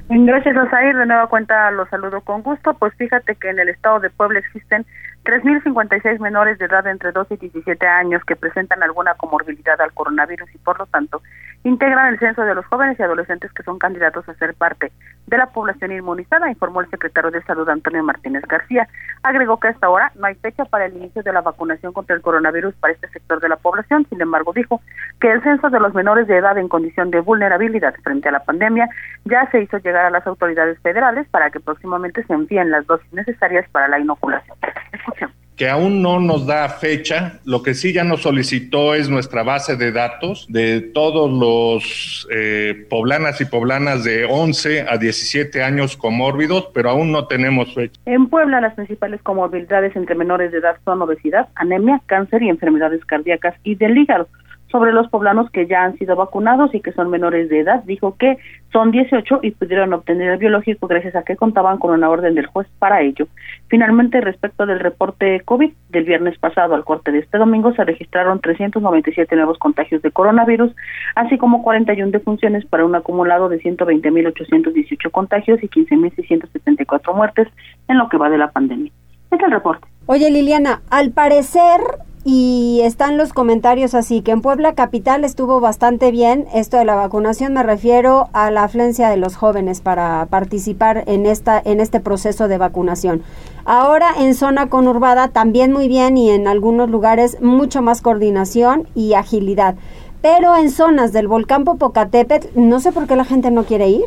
[0.09, 0.97] Gracias, Osair.
[0.97, 2.75] De nueva cuenta los saludo con gusto.
[2.79, 4.87] Pues fíjate que en el estado de Puebla existen
[5.29, 10.49] 3.056 menores de edad entre 12 y 17 años que presentan alguna comorbilidad al coronavirus
[10.55, 11.21] y por lo tanto
[11.69, 14.91] integran el censo de los jóvenes y adolescentes que son candidatos a ser parte
[15.27, 18.89] de la población inmunizada, informó el secretario de Salud Antonio Martínez García.
[19.23, 22.23] Agregó que hasta ahora no hay fecha para el inicio de la vacunación contra el
[22.23, 24.07] coronavirus para este sector de la población.
[24.09, 24.81] Sin embargo, dijo
[25.21, 28.45] que el censo de los menores de edad en condición de vulnerabilidad frente a la
[28.45, 28.89] pandemia
[29.25, 33.13] ya se hizo llegar a las autoridades federales para que próximamente se envíen las dosis
[33.13, 34.57] necesarias para la inoculación.
[34.93, 37.41] Escuchemos que aún no nos da fecha.
[37.45, 42.87] Lo que sí ya nos solicitó es nuestra base de datos de todos los eh,
[42.89, 48.01] poblanas y poblanas de 11 a 17 años comórbidos, pero aún no tenemos fecha.
[48.07, 53.05] En Puebla, las principales comorbilidades entre menores de edad son obesidad, anemia, cáncer y enfermedades
[53.05, 54.29] cardíacas y del hígado.
[54.71, 57.83] Sobre los poblanos que ya han sido vacunados y que son menores de edad.
[57.85, 58.39] Dijo que
[58.73, 62.47] son 18 y pudieron obtener el biológico gracias a que contaban con una orden del
[62.47, 63.27] juez para ello.
[63.69, 68.41] Finalmente, respecto del reporte COVID del viernes pasado al corte de este domingo, se registraron
[68.41, 70.75] 397 nuevos contagios de coronavirus,
[71.15, 77.49] así como 41 defunciones para un acumulado de 120.818 contagios y 15.674 muertes
[77.89, 78.93] en lo que va de la pandemia.
[79.31, 79.87] Es el reporte.
[80.07, 81.81] Oye, Liliana, al parecer
[82.25, 86.95] y están los comentarios así, que en Puebla Capital estuvo bastante bien esto de la
[86.95, 92.01] vacunación, me refiero a la afluencia de los jóvenes para participar en, esta, en este
[92.01, 93.23] proceso de vacunación.
[93.65, 99.15] Ahora en zona conurbada también muy bien y en algunos lugares mucho más coordinación y
[99.15, 99.77] agilidad.
[100.21, 104.07] Pero en zonas del volcán Popocatépetl, no sé por qué la gente no quiere ir.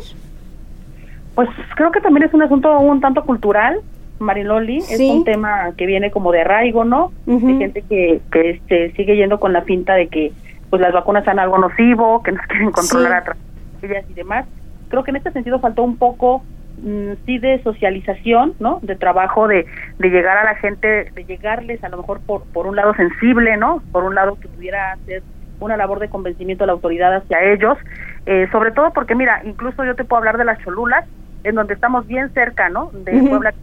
[1.34, 3.80] Pues creo que también es un asunto un tanto cultural
[4.22, 7.12] Mariloli, es un tema que viene como de arraigo, ¿no?
[7.26, 10.32] Hay gente que, que este, sigue yendo con la pinta de que
[10.70, 14.46] pues las vacunas son algo nocivo, que nos quieren controlar a ellas y demás.
[14.88, 16.42] Creo que en este sentido faltó un poco
[16.82, 18.78] mm, sí de socialización, ¿no?
[18.82, 19.66] De trabajo de,
[19.98, 23.56] de llegar a la gente, de llegarles a lo mejor por, por un lado sensible,
[23.56, 23.82] ¿no?
[23.92, 25.22] Por un lado que pudiera hacer
[25.60, 27.78] una labor de convencimiento de la autoridad hacia ellos,
[28.26, 31.04] eh, sobre todo porque mira, incluso yo te puedo hablar de las Cholulas,
[31.44, 32.90] en donde estamos bien cerca, ¿no?
[32.92, 33.54] De Puebla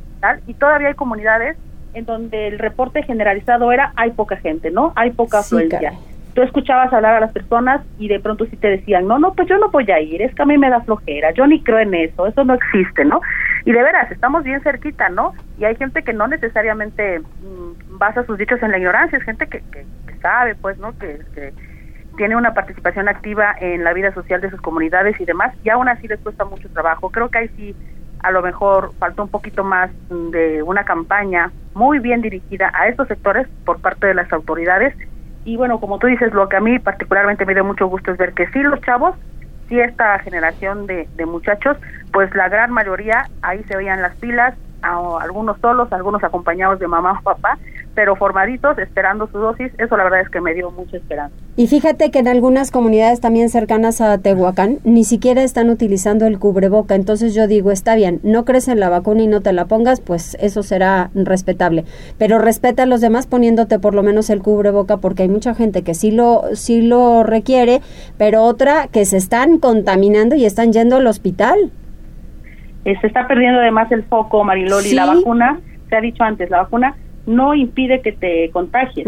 [0.48, 1.58] y todavía hay comunidades
[1.94, 4.94] en donde el reporte generalizado era hay poca gente, ¿no?
[4.96, 5.94] Hay poca afluencia.
[6.34, 9.48] Tú escuchabas hablar a las personas y de pronto sí te decían, no, no, pues
[9.48, 11.80] yo no voy a ir, es que a mí me da flojera, yo ni creo
[11.80, 13.22] en eso, eso no existe, ¿no?
[13.66, 15.34] Y de veras, estamos bien cerquita, ¿no?
[15.58, 19.48] Y hay gente que no necesariamente mm, basa sus dichos en la ignorancia, es gente
[19.48, 19.86] que, que,
[20.22, 20.98] sabe, pues, ¿no?
[21.00, 21.54] Que, que
[22.18, 25.88] tiene una participación activa en la vida social de sus comunidades y demás, y aún
[25.88, 27.10] así les cuesta mucho trabajo.
[27.10, 27.76] Creo que ahí sí
[28.22, 33.08] a lo mejor faltó un poquito más de una campaña muy bien dirigida a estos
[33.08, 34.94] sectores por parte de las autoridades.
[35.46, 38.18] Y bueno, como tú dices, lo que a mí particularmente me dio mucho gusto es
[38.18, 39.16] ver que sí los chavos,
[39.70, 41.78] sí esta generación de, de muchachos,
[42.12, 47.20] pues la gran mayoría ahí se veían las pilas, algunos solos, algunos acompañados de mamá
[47.20, 47.58] o papá,
[47.96, 51.36] pero formaditos, esperando su dosis, eso la verdad es que me dio mucha esperanza.
[51.58, 56.40] Y fíjate que en algunas comunidades también cercanas a Tehuacán ni siquiera están utilizando el
[56.40, 59.66] cubreboca, entonces yo digo, está bien, no crees en la vacuna y no te la
[59.66, 61.84] pongas, pues eso será respetable,
[62.18, 65.84] pero respeta a los demás poniéndote por lo menos el cubreboca porque hay mucha gente
[65.84, 67.82] que sí lo sí lo requiere,
[68.18, 71.72] pero otra que se están contaminando y están yendo al hospital.
[72.86, 76.60] Eh, se está perdiendo además el foco, Mariloli, la vacuna, se ha dicho antes, la
[76.60, 79.08] vacuna no impide que te contagies,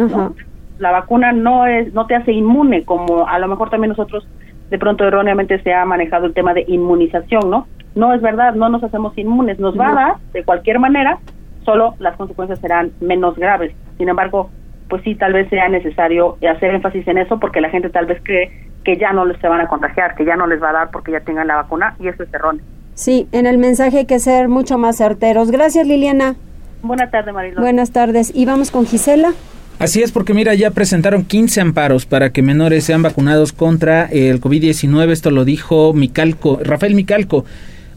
[0.78, 4.28] La vacuna no es no te hace inmune como a lo mejor también nosotros
[4.70, 7.68] de pronto erróneamente se ha manejado el tema de inmunización, ¿no?
[7.94, 11.20] No es verdad, no nos hacemos inmunes, nos va a dar de cualquier manera,
[11.66, 13.76] solo las consecuencias serán menos graves.
[13.98, 14.50] Sin embargo,
[14.88, 18.22] pues sí, tal vez sea necesario hacer énfasis en eso porque la gente tal vez
[18.24, 18.52] cree
[18.84, 20.92] que ya no les se van a contagiar, que ya no les va a dar
[20.92, 22.64] porque ya tengan la vacuna y eso es erróneo.
[22.94, 25.52] Sí, en el mensaje hay que ser mucho más certeros.
[25.52, 26.36] Gracias, Liliana.
[26.84, 27.62] Buenas tardes, Marilón.
[27.62, 28.32] Buenas tardes.
[28.36, 29.34] ¿Y vamos con Gisela?
[29.80, 34.40] Así es, porque mira, ya presentaron 15 amparos para que menores sean vacunados contra el
[34.40, 35.10] COVID-19.
[35.10, 37.46] Esto lo dijo Micalco, Rafael Micalco.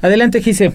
[0.01, 0.73] Adelante, Gise.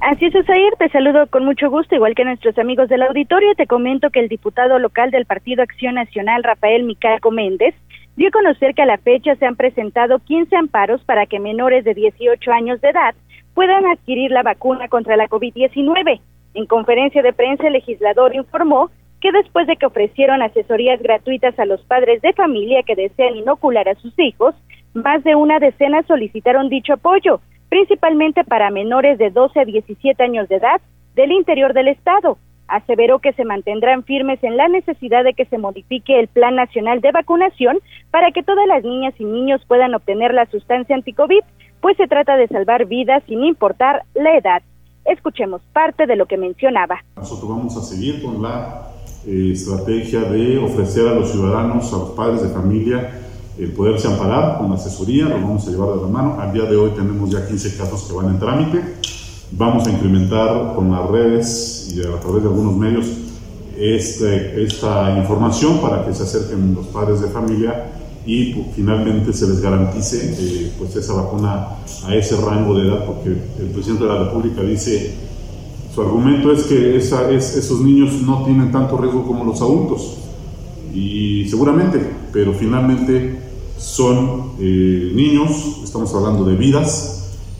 [0.00, 3.54] Así es, Osair, te saludo con mucho gusto, igual que nuestros amigos del auditorio.
[3.56, 7.74] Te comento que el diputado local del Partido Acción Nacional, Rafael Micalco Méndez,
[8.16, 11.84] dio a conocer que a la fecha se han presentado 15 amparos para que menores
[11.84, 13.14] de 18 años de edad
[13.54, 16.20] puedan adquirir la vacuna contra la COVID-19.
[16.54, 21.64] En conferencia de prensa, el legislador informó que después de que ofrecieron asesorías gratuitas a
[21.64, 24.54] los padres de familia que desean inocular a sus hijos,
[24.92, 30.48] más de una decena solicitaron dicho apoyo, principalmente para menores de 12 a 17 años
[30.48, 30.80] de edad
[31.14, 32.38] del interior del Estado.
[32.68, 37.00] Aseveró que se mantendrán firmes en la necesidad de que se modifique el Plan Nacional
[37.00, 37.78] de Vacunación
[38.10, 41.42] para que todas las niñas y niños puedan obtener la sustancia anticovid,
[41.80, 44.62] pues se trata de salvar vidas sin importar la edad.
[45.04, 47.04] Escuchemos parte de lo que mencionaba.
[47.16, 48.88] Nosotros vamos a seguir con la
[49.26, 53.20] eh, estrategia de ofrecer a los ciudadanos, a los padres de familia,
[53.58, 56.40] el poderse amparar con asesoría, lo vamos a llevar de la mano.
[56.40, 58.82] Al día de hoy tenemos ya 15 casos que van en trámite.
[59.52, 63.06] Vamos a incrementar con las redes y a través de algunos medios
[63.78, 67.90] este, esta información para que se acerquen los padres de familia
[68.26, 73.04] y pues, finalmente se les garantice eh, pues esa vacuna a ese rango de edad,
[73.04, 75.14] porque el presidente de la República dice,
[75.94, 80.18] su argumento es que esa, es, esos niños no tienen tanto riesgo como los adultos,
[80.94, 82.00] y seguramente,
[82.32, 83.38] pero finalmente
[83.76, 87.13] son eh, niños, estamos hablando de vidas,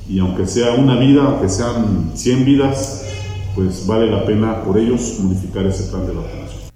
[0.09, 5.19] y aunque sea una vida, aunque sean 100 vidas, pues vale la pena por ellos
[5.23, 6.71] modificar ese plan de vacunación.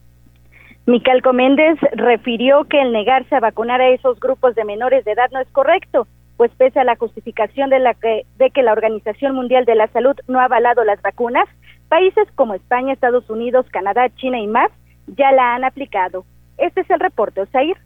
[0.86, 5.30] Mical Coméndez refirió que el negarse a vacunar a esos grupos de menores de edad
[5.32, 6.06] no es correcto,
[6.38, 9.88] pues pese a la justificación de, la que, de que la Organización Mundial de la
[9.88, 11.46] Salud no ha avalado las vacunas,
[11.88, 14.70] países como España, Estados Unidos, Canadá, China y más
[15.16, 16.24] ya la han aplicado.
[16.56, 17.76] Este es el reporte, Osair.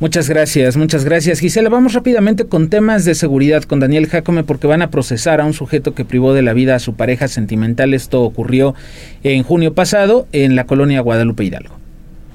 [0.00, 1.40] Muchas gracias, muchas gracias.
[1.40, 5.44] Gisela, vamos rápidamente con temas de seguridad con Daniel Jacome porque van a procesar a
[5.44, 7.92] un sujeto que privó de la vida a su pareja sentimental.
[7.92, 8.74] Esto ocurrió
[9.22, 11.79] en junio pasado en la colonia Guadalupe Hidalgo.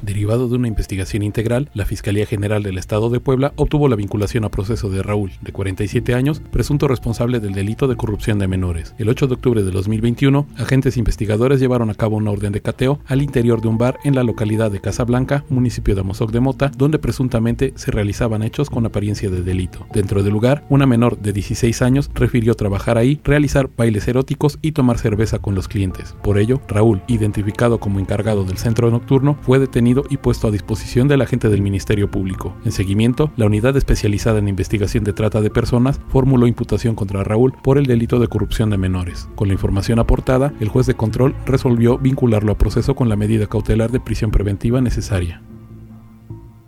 [0.02, 4.43] Derivado de una investigación integral, la Fiscalía General del Estado de Puebla obtuvo la vinculación
[4.43, 8.93] a proceso de Raúl, de 47 años, presunto responsable del delito de corrupción de menores.
[8.98, 13.00] El 8 de octubre de 2021, agentes investigadores llevaron a cabo una orden de cateo
[13.08, 16.72] al interior de un bar en la localidad de Casablanca, municipio de Amozoc de Mota,
[16.78, 19.88] donde presuntamente se realizaban hechos con apariencia de delito.
[19.93, 24.74] Dentro del lugar, una menor de 16 años refirió trabajar ahí, realizar bailes eróticos y
[24.74, 26.16] tomar cerveza con los clientes.
[26.22, 31.08] Por ello, Raúl, identificado como encargado del centro nocturno, fue detenido y puesto a disposición
[31.08, 32.56] del agente del Ministerio Público.
[32.66, 37.54] En seguimiento, la unidad especializada en investigación de trata de personas formuló imputación contra Raúl
[37.64, 39.28] por el delito de corrupción de menores.
[39.36, 43.48] Con la información aportada, el juez de control resolvió vincularlo a proceso con la medida
[43.48, 45.41] cautelar de prisión preventiva necesaria.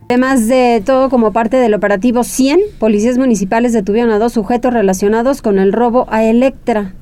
[0.10, 5.42] Además de todo, como parte del operativo 100, policías municipales detuvieron a dos sujetos relacionados
[5.42, 6.94] con el robo a Electra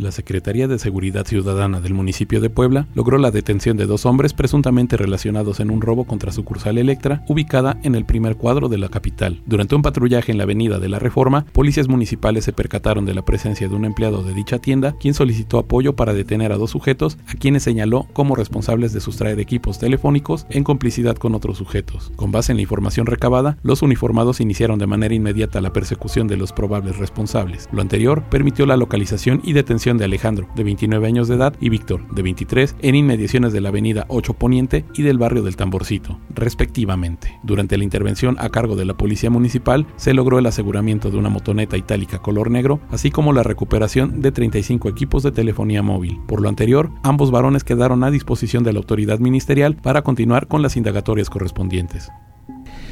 [0.00, 4.32] la Secretaría de Seguridad Ciudadana del municipio de Puebla logró la detención de dos hombres
[4.32, 8.88] presuntamente relacionados en un robo contra sucursal Electra, ubicada en el primer cuadro de la
[8.88, 9.42] capital.
[9.46, 13.24] Durante un patrullaje en la avenida de la Reforma, policías municipales se percataron de la
[13.24, 17.18] presencia de un empleado de dicha tienda, quien solicitó apoyo para detener a dos sujetos,
[17.26, 22.12] a quienes señaló como responsables de sustraer equipos telefónicos en complicidad con otros sujetos.
[22.16, 26.36] Con base en la información recabada, los uniformados iniciaron de manera inmediata la persecución de
[26.36, 27.68] los probables responsables.
[27.72, 31.68] Lo anterior permitió la localización y detención de Alejandro, de 29 años de edad, y
[31.68, 36.18] Víctor, de 23, en inmediaciones de la avenida 8 Poniente y del barrio del Tamborcito,
[36.34, 37.38] respectivamente.
[37.42, 41.28] Durante la intervención a cargo de la Policía Municipal, se logró el aseguramiento de una
[41.28, 46.20] motoneta itálica color negro, así como la recuperación de 35 equipos de telefonía móvil.
[46.26, 50.62] Por lo anterior, ambos varones quedaron a disposición de la autoridad ministerial para continuar con
[50.62, 52.10] las indagatorias correspondientes.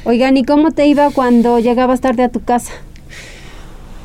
[0.05, 2.73] Oigan, ¿y cómo te iba cuando llegabas tarde a tu casa?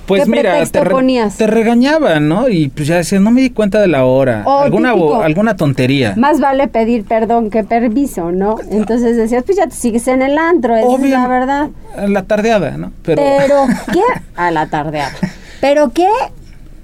[0.07, 2.49] Pues mira, te, te, regañaban, ¿no?
[2.49, 4.45] Y pues ya decías, no me di cuenta de la hora.
[4.47, 4.93] alguna,
[5.23, 6.15] alguna tontería.
[6.17, 8.57] Más vale pedir perdón que permiso, ¿no?
[8.71, 11.69] Entonces decías, pues ya te sigues en el antro, es la verdad.
[12.07, 12.93] La tardeada, ¿no?
[13.03, 14.03] Pero, Pero ¿qué?
[14.37, 15.15] A la tardeada.
[15.61, 16.09] Pero ¿qué?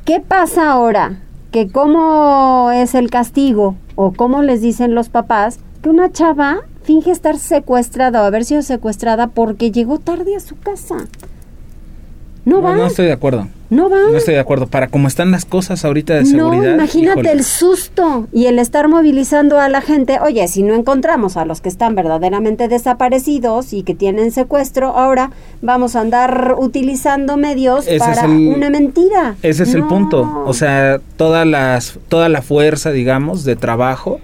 [0.04, 1.20] ¿Qué pasa ahora?
[1.50, 7.10] Que cómo es el castigo o cómo les dicen los papás que una chava finge
[7.10, 10.96] estar secuestrada o haber sido secuestrada porque llegó tarde a su casa.
[12.44, 12.74] No, va.
[12.74, 13.48] No estoy de acuerdo.
[13.68, 13.98] No va.
[14.10, 14.66] No estoy de acuerdo.
[14.66, 16.70] Para cómo están las cosas ahorita de seguridad.
[16.70, 20.18] No, imagínate el susto y el estar movilizando a la gente.
[20.20, 25.30] Oye, si no encontramos a los que están verdaderamente desaparecidos y que tienen secuestro, ahora
[25.62, 29.36] vamos a andar utilizando medios para una mentira.
[29.42, 30.44] Ese es el punto.
[30.46, 34.20] O sea, todas las, toda la fuerza, digamos, de trabajo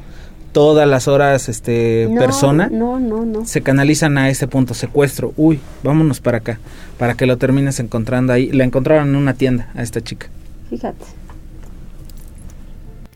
[0.57, 3.45] todas las horas este persona no, no, no.
[3.45, 5.35] se canalizan a ese punto secuestro.
[5.37, 6.59] Uy vámonos para acá
[6.97, 8.51] para que lo termines encontrando ahí.
[8.51, 10.29] La encontraron en una tienda a esta chica.
[10.71, 11.05] Fíjate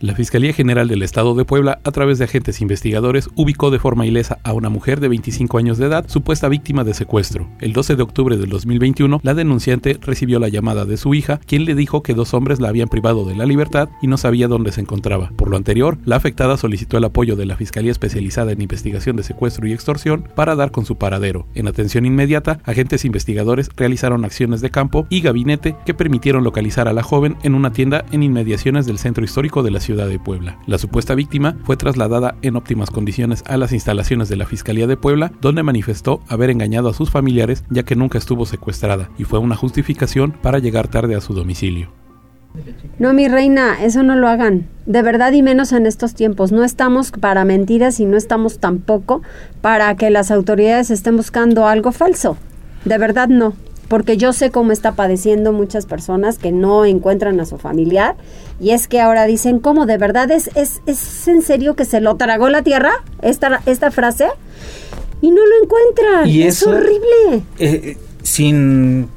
[0.01, 4.07] la Fiscalía General del Estado de Puebla, a través de agentes investigadores, ubicó de forma
[4.07, 7.51] ilesa a una mujer de 25 años de edad, supuesta víctima de secuestro.
[7.61, 11.67] El 12 de octubre del 2021, la denunciante recibió la llamada de su hija, quien
[11.67, 14.73] le dijo que dos hombres la habían privado de la libertad y no sabía dónde
[14.73, 15.33] se encontraba.
[15.37, 19.23] Por lo anterior, la afectada solicitó el apoyo de la Fiscalía Especializada en Investigación de
[19.23, 21.47] Secuestro y Extorsión para dar con su paradero.
[21.55, 26.95] En atención inmediata, agentes investigadores realizaron acciones de campo y gabinete que permitieron localizar a
[26.95, 30.21] la joven en una tienda en inmediaciones del centro histórico de la ciudad ciudad de
[30.21, 30.57] Puebla.
[30.69, 34.97] La supuesta víctima fue trasladada en óptimas condiciones a las instalaciones de la Fiscalía de
[34.97, 39.41] Puebla, donde manifestó haber engañado a sus familiares ya que nunca estuvo secuestrada y fue
[39.41, 41.89] una justificación para llegar tarde a su domicilio.
[43.01, 44.69] No, mi reina, eso no lo hagan.
[44.87, 46.53] De verdad y menos en estos tiempos.
[46.53, 49.23] No estamos para mentiras y no estamos tampoco
[49.61, 52.37] para que las autoridades estén buscando algo falso.
[52.85, 53.55] De verdad no
[53.91, 58.15] porque yo sé cómo está padeciendo muchas personas que no encuentran a su familiar
[58.61, 62.01] y es que ahora dicen, ¿cómo de verdad es, es, es en serio que se
[62.01, 64.29] lo tragó la tierra esta, esta frase?
[65.21, 66.29] Y no lo encuentran.
[66.29, 67.43] Y es horrible.
[67.59, 69.09] Eh, sin,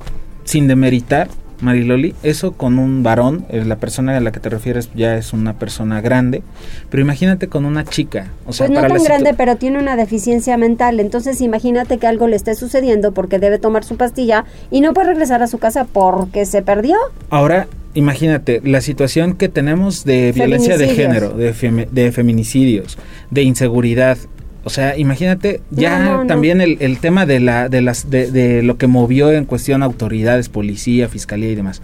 [0.44, 1.30] sin demeritar,
[1.64, 5.34] Mariloli, eso con un varón, eh, la persona a la que te refieres ya es
[5.34, 6.44] una persona grande,
[6.90, 8.28] pero imagínate con una chica.
[8.46, 11.00] O sea, pues no tan grande, pero tiene una deficiencia mental.
[11.00, 15.10] Entonces imagínate que algo le esté sucediendo porque debe tomar su pastilla y no puede
[15.10, 16.98] regresar a su casa porque se perdió.
[17.30, 22.98] Ahora, imagínate la situación que tenemos de violencia de género, de, de feminicidios,
[23.32, 24.18] de inseguridad,
[24.66, 26.28] O sea, imagínate ya No, no, no.
[26.28, 29.84] también el, el tema de la de las de, de lo que movió en cuestión
[29.84, 31.82] autoridades, policía, fiscalía y demás.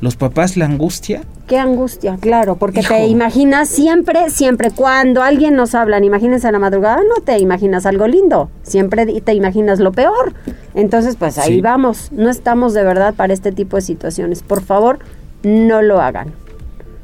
[0.00, 1.22] Los papás la angustia.
[1.46, 2.94] Qué angustia, claro, porque Hijo.
[2.94, 7.86] te imaginas siempre, siempre cuando alguien nos habla, imagínense a la madrugada, no te imaginas
[7.86, 10.34] algo lindo, siempre te imaginas lo peor.
[10.74, 11.60] Entonces, pues ahí Sí.
[11.60, 14.42] vamos, no estamos de verdad para este tipo de situaciones.
[14.42, 14.98] Por favor,
[15.42, 16.32] no lo hagan.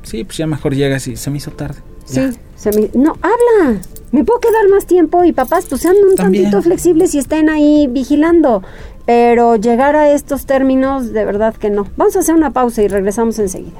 [0.02, 1.78] Sí, pues ya mejor llegas y se me hizo tarde.
[2.06, 3.80] Sí, se me- no, habla.
[4.12, 6.44] Me puedo quedar más tiempo y papás, pues sean un También.
[6.44, 8.62] tantito flexibles y estén ahí vigilando.
[9.06, 11.86] Pero llegar a estos términos, de verdad que no.
[11.96, 13.78] Vamos a hacer una pausa y regresamos enseguida.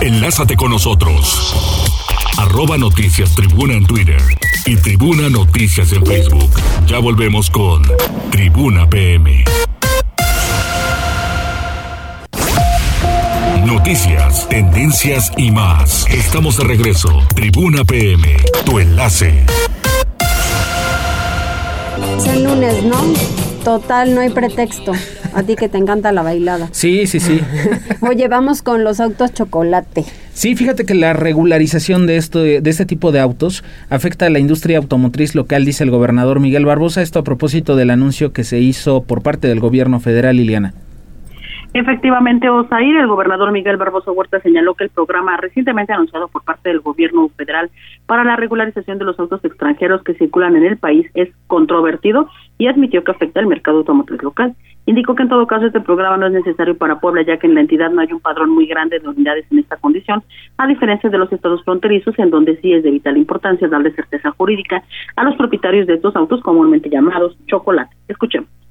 [0.00, 1.54] Enlázate con nosotros.
[2.38, 4.20] Arroba Noticias Tribuna en Twitter
[4.66, 6.50] y Tribuna Noticias en Facebook.
[6.86, 7.82] Ya volvemos con
[8.30, 9.44] Tribuna PM.
[13.84, 16.06] Noticias, tendencias y más.
[16.08, 17.10] Estamos de regreso.
[17.34, 19.44] Tribuna PM, tu enlace.
[22.16, 22.96] Es el lunes, ¿no?
[23.62, 24.92] Total, no hay pretexto.
[25.34, 26.70] A ti que te encanta la bailada.
[26.72, 27.42] Sí, sí, sí.
[28.00, 30.06] Oye, vamos con los autos chocolate.
[30.32, 34.38] Sí, fíjate que la regularización de esto de este tipo de autos afecta a la
[34.38, 38.60] industria automotriz local, dice el gobernador Miguel Barbosa, esto a propósito del anuncio que se
[38.60, 40.72] hizo por parte del gobierno federal, Liliana.
[41.74, 46.68] Efectivamente, Osair, el gobernador Miguel Barbosa Huerta señaló que el programa recientemente anunciado por parte
[46.68, 47.68] del gobierno federal
[48.06, 52.68] para la regularización de los autos extranjeros que circulan en el país es controvertido y
[52.68, 54.54] admitió que afecta al mercado automotriz local.
[54.86, 57.54] Indicó que en todo caso este programa no es necesario para Puebla ya que en
[57.54, 60.22] la entidad no hay un padrón muy grande de unidades en esta condición,
[60.58, 64.30] a diferencia de los estados fronterizos en donde sí es de vital importancia darle certeza
[64.30, 64.84] jurídica
[65.16, 67.96] a los propietarios de estos autos comúnmente llamados chocolate.
[68.06, 68.63] Escuchemos.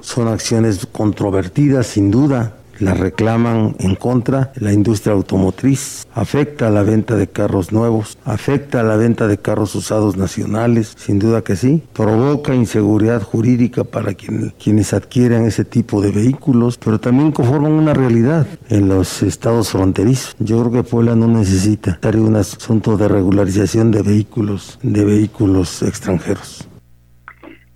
[0.00, 2.56] Son acciones controvertidas, sin duda.
[2.78, 6.06] La reclaman en contra la industria automotriz.
[6.14, 10.94] Afecta a la venta de carros nuevos, afecta a la venta de carros usados nacionales,
[10.96, 11.82] sin duda que sí.
[11.92, 17.92] Provoca inseguridad jurídica para quien- quienes adquieren ese tipo de vehículos, pero también conforman una
[17.92, 20.34] realidad en los estados fronterizos.
[20.38, 26.66] Yo creo que Puebla no necesita un asunto de regularización de vehículos, de vehículos extranjeros.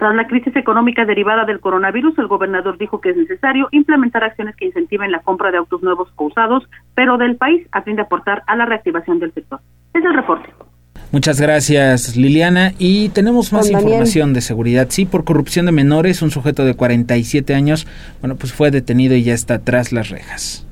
[0.05, 4.55] Tras la crisis económica derivada del coronavirus, el gobernador dijo que es necesario implementar acciones
[4.55, 6.63] que incentiven la compra de autos nuevos o usados,
[6.95, 9.61] pero del país, a fin de aportar a la reactivación del sector.
[9.95, 10.51] Es el reporte.
[11.11, 12.73] Muchas gracias, Liliana.
[12.79, 13.85] Y tenemos más Daniel.
[13.85, 14.89] información de seguridad.
[14.91, 17.87] Sí, por corrupción de menores, un sujeto de 47 años,
[18.21, 20.67] bueno, pues fue detenido y ya está tras las rejas.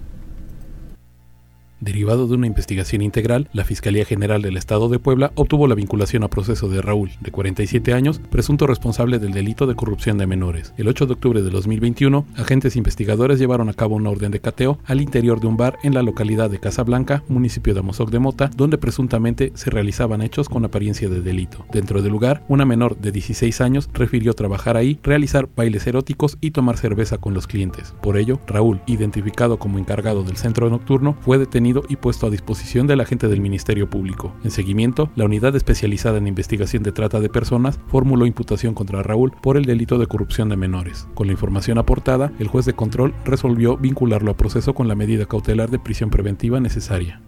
[1.82, 6.22] Derivado de una investigación integral, la Fiscalía General del Estado de Puebla obtuvo la vinculación
[6.22, 10.72] a proceso de Raúl, de 47 años, presunto responsable del delito de corrupción de menores.
[10.76, 14.78] El 8 de octubre de 2021, agentes investigadores llevaron a cabo una orden de cateo
[14.84, 18.48] al interior de un bar en la localidad de Casablanca, municipio de Amozoc de Mota,
[18.56, 21.66] donde presuntamente se realizaban hechos con apariencia de delito.
[21.72, 26.52] Dentro del lugar, una menor de 16 años refirió trabajar ahí, realizar bailes eróticos y
[26.52, 27.92] tomar cerveza con los clientes.
[28.02, 32.86] Por ello, Raúl, identificado como encargado del centro nocturno, fue detenido y puesto a disposición
[32.86, 34.34] del agente del Ministerio Público.
[34.44, 39.32] En seguimiento, la unidad especializada en investigación de trata de personas formuló imputación contra Raúl
[39.40, 41.06] por el delito de corrupción de menores.
[41.14, 45.26] Con la información aportada, el juez de control resolvió vincularlo a proceso con la medida
[45.26, 47.20] cautelar de prisión preventiva necesaria.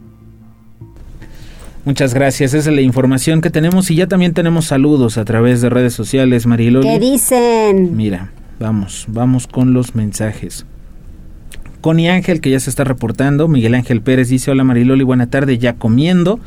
[1.84, 5.60] Muchas gracias, esa es la información que tenemos y ya también tenemos saludos a través
[5.60, 6.88] de redes sociales, Mariloli.
[6.88, 7.94] ¿Qué dicen?
[7.94, 10.64] Mira, vamos, vamos con los mensajes.
[11.84, 13.46] Connie Ángel, que ya se está reportando.
[13.46, 16.40] Miguel Ángel Pérez dice, hola Mariloli, buena tarde, ya comiendo.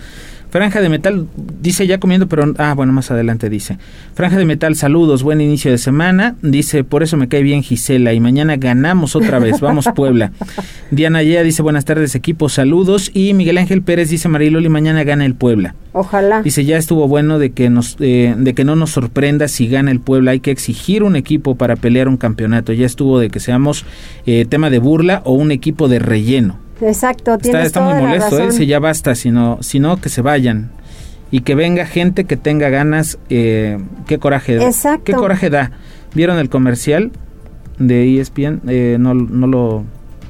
[0.57, 1.27] Franja de Metal
[1.61, 3.77] dice ya comiendo, pero ah, bueno, más adelante dice.
[4.15, 6.35] Franja de Metal, saludos, buen inicio de semana.
[6.41, 9.59] Dice, por eso me cae bien Gisela y mañana ganamos otra vez.
[9.61, 10.31] Vamos Puebla.
[10.89, 13.11] Diana Yea dice, buenas tardes equipo, saludos.
[13.13, 15.75] Y Miguel Ángel Pérez dice, Mariloli, mañana gana el Puebla.
[15.91, 16.41] Ojalá.
[16.41, 19.91] Dice, ya estuvo bueno de que, nos, eh, de que no nos sorprenda si gana
[19.91, 20.31] el Puebla.
[20.31, 22.73] Hay que exigir un equipo para pelear un campeonato.
[22.73, 23.85] Ya estuvo de que seamos
[24.25, 26.57] eh, tema de burla o un equipo de relleno.
[26.81, 28.45] Exacto, Está, tienes está toda muy la molesto, ¿eh?
[28.45, 28.65] razón.
[28.65, 30.71] Ya basta, sino, sino que se vayan.
[31.31, 33.17] Y que venga gente que tenga ganas.
[33.29, 34.65] Eh, qué coraje da.
[34.65, 35.03] Exacto.
[35.03, 35.71] Qué coraje da.
[36.13, 37.11] ¿Vieron el comercial
[37.79, 38.61] de ESPN?
[38.67, 39.83] Eh, no, no lo...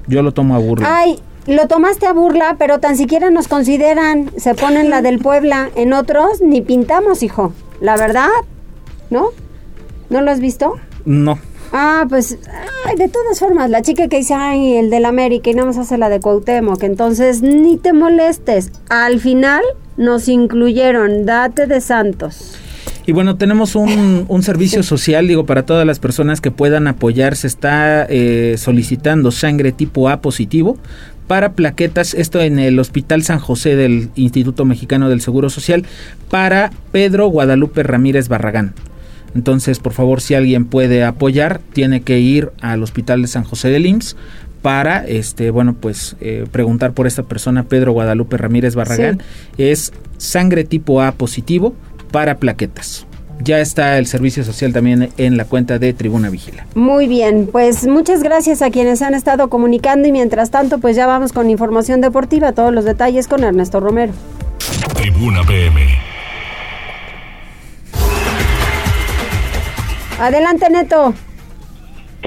[0.07, 0.87] Yo lo tomo a burla.
[0.99, 5.69] Ay, lo tomaste a burla, pero tan siquiera nos consideran, se ponen la del Puebla.
[5.75, 7.53] En otros ni pintamos, hijo.
[7.81, 8.29] La verdad,
[9.09, 9.27] ¿no?
[10.09, 10.75] ¿No lo has visto?
[11.05, 11.37] No.
[11.71, 12.37] Ah, pues,
[12.85, 15.77] ay, de todas formas, la chica que dice, ay, el del América y nada más
[15.77, 18.71] hace la de Cuauhtémoc, entonces ni te molestes.
[18.89, 19.63] Al final
[19.97, 22.55] nos incluyeron, date de santos.
[23.05, 27.35] Y bueno, tenemos un, un servicio social, digo, para todas las personas que puedan apoyar.
[27.35, 30.77] Se está eh, solicitando sangre tipo A positivo
[31.27, 35.85] para plaquetas, esto en el Hospital San José del Instituto Mexicano del Seguro Social,
[36.29, 38.73] para Pedro Guadalupe Ramírez Barragán.
[39.37, 43.69] Entonces, por favor, si alguien puede apoyar, tiene que ir al Hospital de San José
[43.69, 44.15] del IMSS
[44.63, 49.21] para, este, bueno, pues eh, preguntar por esta persona, Pedro Guadalupe Ramírez Barragán.
[49.59, 51.75] Es sangre tipo A positivo
[52.09, 53.05] para plaquetas.
[53.43, 56.65] Ya está el servicio social también en la cuenta de Tribuna Vigila.
[56.73, 61.05] Muy bien, pues muchas gracias a quienes han estado comunicando y mientras tanto pues ya
[61.05, 64.13] vamos con información deportiva, todos los detalles con Ernesto Romero.
[64.95, 66.06] Tribuna PM.
[70.19, 71.13] Adelante Neto.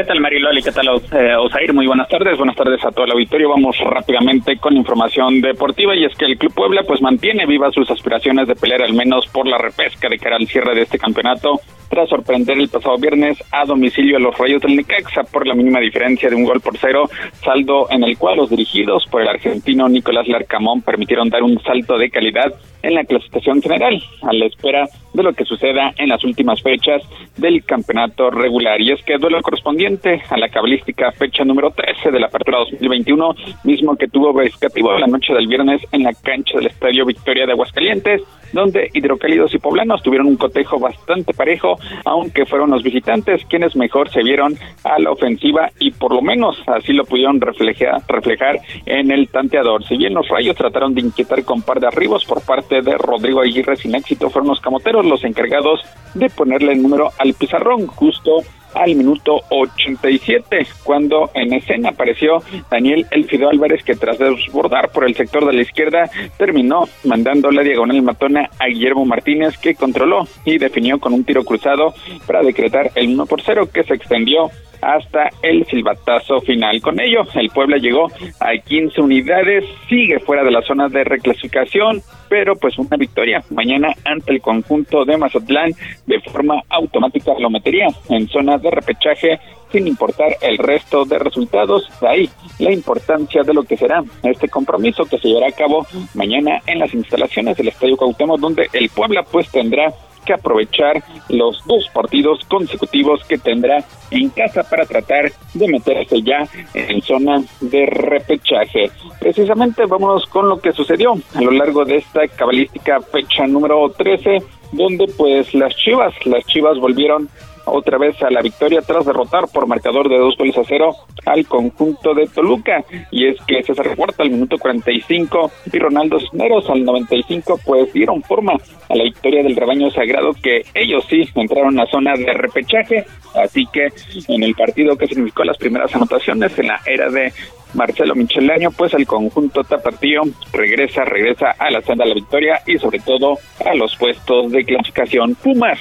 [0.01, 0.63] ¿Qué tal Mariloli?
[0.63, 1.75] ¿Qué tal eh, Osair?
[1.75, 2.39] Muy buenas tardes.
[2.39, 3.51] Buenas tardes a todo el auditorio.
[3.51, 7.91] Vamos rápidamente con información deportiva y es que el Club Puebla pues mantiene vivas sus
[7.91, 11.61] aspiraciones de pelear al menos por la repesca de cara al cierre de este campeonato
[11.91, 15.81] tras sorprender el pasado viernes a domicilio a los Rayos del Necaxa por la mínima
[15.81, 17.11] diferencia de un gol por cero,
[17.45, 21.99] saldo en el cual los dirigidos por el argentino Nicolás Larcamón permitieron dar un salto
[21.99, 26.25] de calidad en la clasificación general, a la espera de lo que suceda en las
[26.25, 27.03] últimas fechas
[27.37, 28.81] del campeonato regular.
[28.81, 33.35] Y es que duelo correspondiente a la cabalística fecha número 13 de la apertura 2021,
[33.65, 37.53] mismo que tuvo rescativo la noche del viernes en la cancha del Estadio Victoria de
[37.53, 38.23] Aguascalientes,
[38.53, 44.09] donde hidrocálidos y poblanos tuvieron un cotejo bastante parejo, aunque fueron los visitantes quienes mejor
[44.11, 49.11] se vieron a la ofensiva y por lo menos así lo pudieron reflejar, reflejar en
[49.11, 49.83] el tanteador.
[49.87, 53.41] Si bien los rayos trataron de inquietar con par de arribos por parte de Rodrigo
[53.41, 55.81] Aguirre sin éxito, fueron los camoteros los encargados
[56.15, 58.45] de ponerle el número al pizarrón justo
[58.75, 65.15] al minuto 87, cuando en escena apareció Daniel Elfido Álvarez, que tras desbordar por el
[65.15, 70.59] sector de la izquierda, terminó mandando la diagonal matona a Guillermo Martínez, que controló y
[70.59, 71.95] definió con un tiro cruzado
[72.27, 74.51] para decretar el 1 por 0, que se extendió
[74.83, 76.81] hasta el silbatazo final.
[76.81, 78.09] Con ello, el Puebla llegó
[78.41, 83.93] a 15 unidades, sigue fuera de la zona de reclasificación, pero pues una victoria mañana
[84.05, 85.73] ante el conjunto de Mazatlán
[86.07, 89.41] de forma automática lo metería en zona de repechaje
[89.73, 91.89] sin importar el resto de resultados.
[92.01, 95.87] De ahí la importancia de lo que será este compromiso que se llevará a cabo
[96.15, 99.93] mañana en las instalaciones del Estadio Cuauhtémoc, donde el Puebla pues tendrá
[100.25, 106.47] que aprovechar los dos partidos consecutivos que tendrá en casa para tratar de meterse ya
[106.75, 108.91] en zona de repechaje.
[109.19, 114.43] Precisamente vámonos con lo que sucedió a lo largo de esta cabalística fecha número 13,
[114.73, 117.29] donde pues las Chivas, las Chivas volvieron
[117.65, 120.95] otra vez a la victoria tras derrotar por marcador de dos goles a cero
[121.27, 122.85] al conjunto de Toluca.
[123.11, 128.23] Y es que César Huerta al minuto 45 y Ronaldo Cisneros al 95 pues dieron
[128.23, 128.55] forma
[128.89, 133.05] a la victoria del rebaño sagrado que ellos sí entraron a zona de repechaje.
[133.35, 133.89] Así que
[134.29, 137.33] en el partido que significó las primeras anotaciones en la era de
[137.75, 142.79] Marcelo Michelaño, pues el conjunto tapatío regresa, regresa a la senda de la victoria y
[142.79, 145.37] sobre todo a los puestos de clasificación.
[145.37, 145.79] Pumas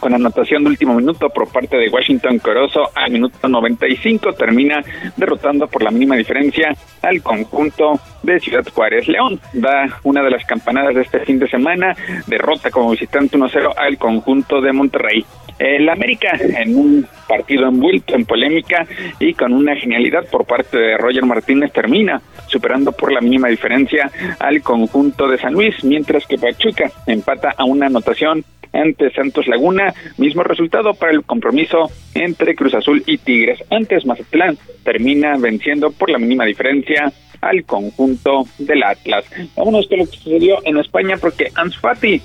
[0.00, 4.82] con anotación de último minuto por parte de Washington Corozo al minuto 95 termina
[5.16, 9.06] derrotando por la mínima diferencia al conjunto de Ciudad Juárez.
[9.08, 11.94] León da una de las campanadas de este fin de semana,
[12.26, 15.24] derrota como visitante 1-0 al conjunto de Monterrey.
[15.58, 18.86] El América en un partido envuelto en polémica
[19.18, 24.10] y con una genialidad por parte de Roger Martínez termina superando por la mínima diferencia
[24.38, 29.94] al conjunto de San Luis, mientras que Pachuca empata a una anotación ante Santos Laguna.
[30.18, 33.62] Mismo resultado para el compromiso entre Cruz Azul y Tigres.
[33.70, 39.24] Antes Mazatlán termina venciendo por la mínima diferencia al conjunto del Atlas.
[39.56, 42.20] Vámonos con lo que sucedió en España porque Ansfati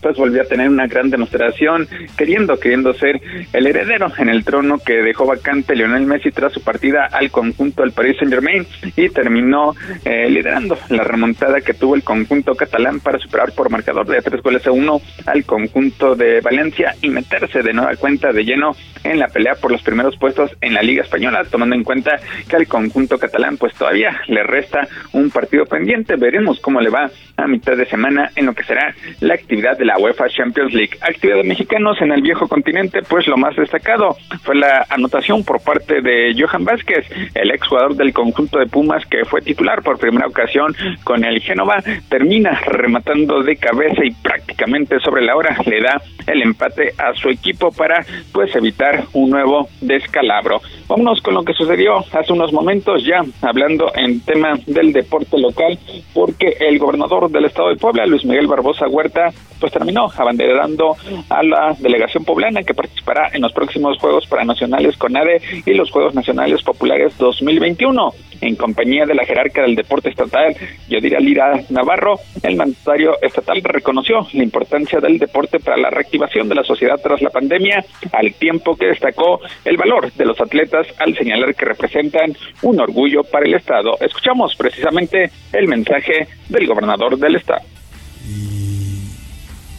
[0.00, 3.20] pues volvió a tener una gran demostración, queriendo, queriendo ser
[3.52, 7.82] el heredero en el trono que dejó vacante Lionel Messi tras su partida al conjunto
[7.82, 8.66] del Paris Saint Germain
[8.96, 9.74] y terminó
[10.04, 14.42] eh, liderando la remontada que tuvo el conjunto catalán para superar por marcador de tres
[14.42, 18.72] goles a uno al conjunto de Valencia y meterse de nueva cuenta de lleno
[19.02, 22.18] en la pelea por los primeros puestos en la Liga Española, tomando en cuenta
[22.48, 26.16] que al conjunto catalán pues todavía le resta un partido pendiente.
[26.16, 29.84] Veremos cómo le va a mitad de semana en lo que será la actividad de
[29.84, 30.96] la UEFA Champions League.
[31.00, 35.62] Actividad de mexicanos en el viejo continente, pues lo más destacado fue la anotación por
[35.62, 40.26] parte de Johan Vázquez, el exjugador del conjunto de Pumas que fue titular por primera
[40.26, 40.74] ocasión
[41.04, 46.42] con el Génova, termina rematando de cabeza y prácticamente sobre la hora le da el
[46.42, 50.60] empate a su equipo para pues evitar un nuevo descalabro.
[50.88, 55.78] Vámonos con lo que sucedió hace unos momentos ya hablando en tema del deporte local
[56.12, 59.30] porque el gobernador del estado de Puebla, Luis Miguel Barbosa Huerta,
[59.60, 60.96] pues terminó abanderando
[61.28, 66.14] a la delegación poblana que participará en los próximos Juegos Paranacionales CONADE y los Juegos
[66.14, 68.12] Nacionales Populares 2021.
[68.40, 70.54] En compañía de la jerarca del deporte estatal,
[70.88, 76.54] Yadira Lira Navarro, el mandatario estatal reconoció la importancia del deporte para la reactivación de
[76.54, 81.16] la sociedad tras la pandemia, al tiempo que destacó el valor de los atletas al
[81.16, 83.96] señalar que representan un orgullo para el Estado.
[84.00, 87.73] Escuchamos precisamente el mensaje del gobernador del Estado.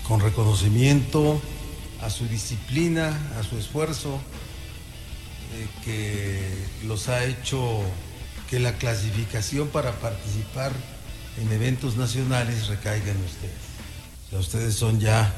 [0.07, 1.41] Con reconocimiento
[2.01, 4.19] a su disciplina, a su esfuerzo,
[5.53, 7.81] eh, que los ha hecho
[8.49, 10.71] que la clasificación para participar
[11.41, 13.65] en eventos nacionales recaiga en ustedes.
[14.31, 15.33] Ustedes son ya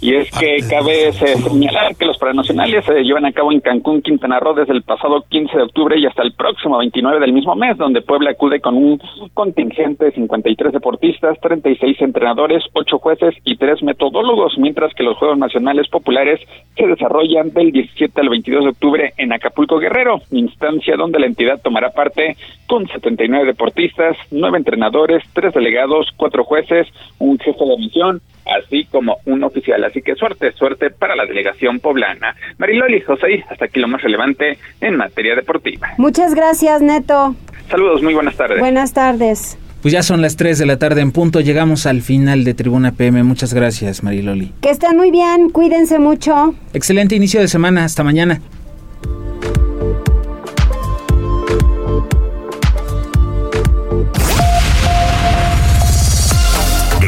[0.00, 4.38] Y es que cabe señalar que los paranacionales se llevan a cabo en Cancún, Quintana
[4.38, 7.78] Roo, desde el pasado 15 de octubre y hasta el próximo 29 del mismo mes,
[7.78, 9.00] donde Puebla acude con un
[9.32, 15.38] contingente de 53 deportistas, 36 entrenadores, 8 jueces y 3 metodólogos, mientras que los Juegos
[15.38, 16.40] Nacionales Populares
[16.76, 21.60] se desarrollan del 17 al 22 de octubre en Acapulco Guerrero, instancia donde la entidad
[21.62, 22.36] tomará parte
[22.66, 26.86] con 79 deportistas, 9 entrenadores, 3 delegados, 4 jueces,
[27.18, 29.82] un jefe de misión, así como un oficial.
[29.84, 32.34] Así que suerte, suerte para la delegación poblana.
[32.58, 35.90] Mariloli, José, hasta aquí lo más relevante en materia deportiva.
[35.98, 37.34] Muchas gracias, Neto.
[37.68, 38.58] Saludos, muy buenas tardes.
[38.60, 39.58] Buenas tardes.
[39.82, 42.92] Pues ya son las 3 de la tarde en punto, llegamos al final de Tribuna
[42.92, 43.22] PM.
[43.22, 44.52] Muchas gracias, Mariloli.
[44.60, 46.54] Que estén muy bien, cuídense mucho.
[46.72, 48.40] Excelente inicio de semana, hasta mañana.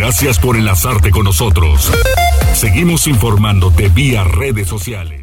[0.09, 1.93] Gracias por enlazarte con nosotros.
[2.55, 5.18] Seguimos informándote vía redes sociales.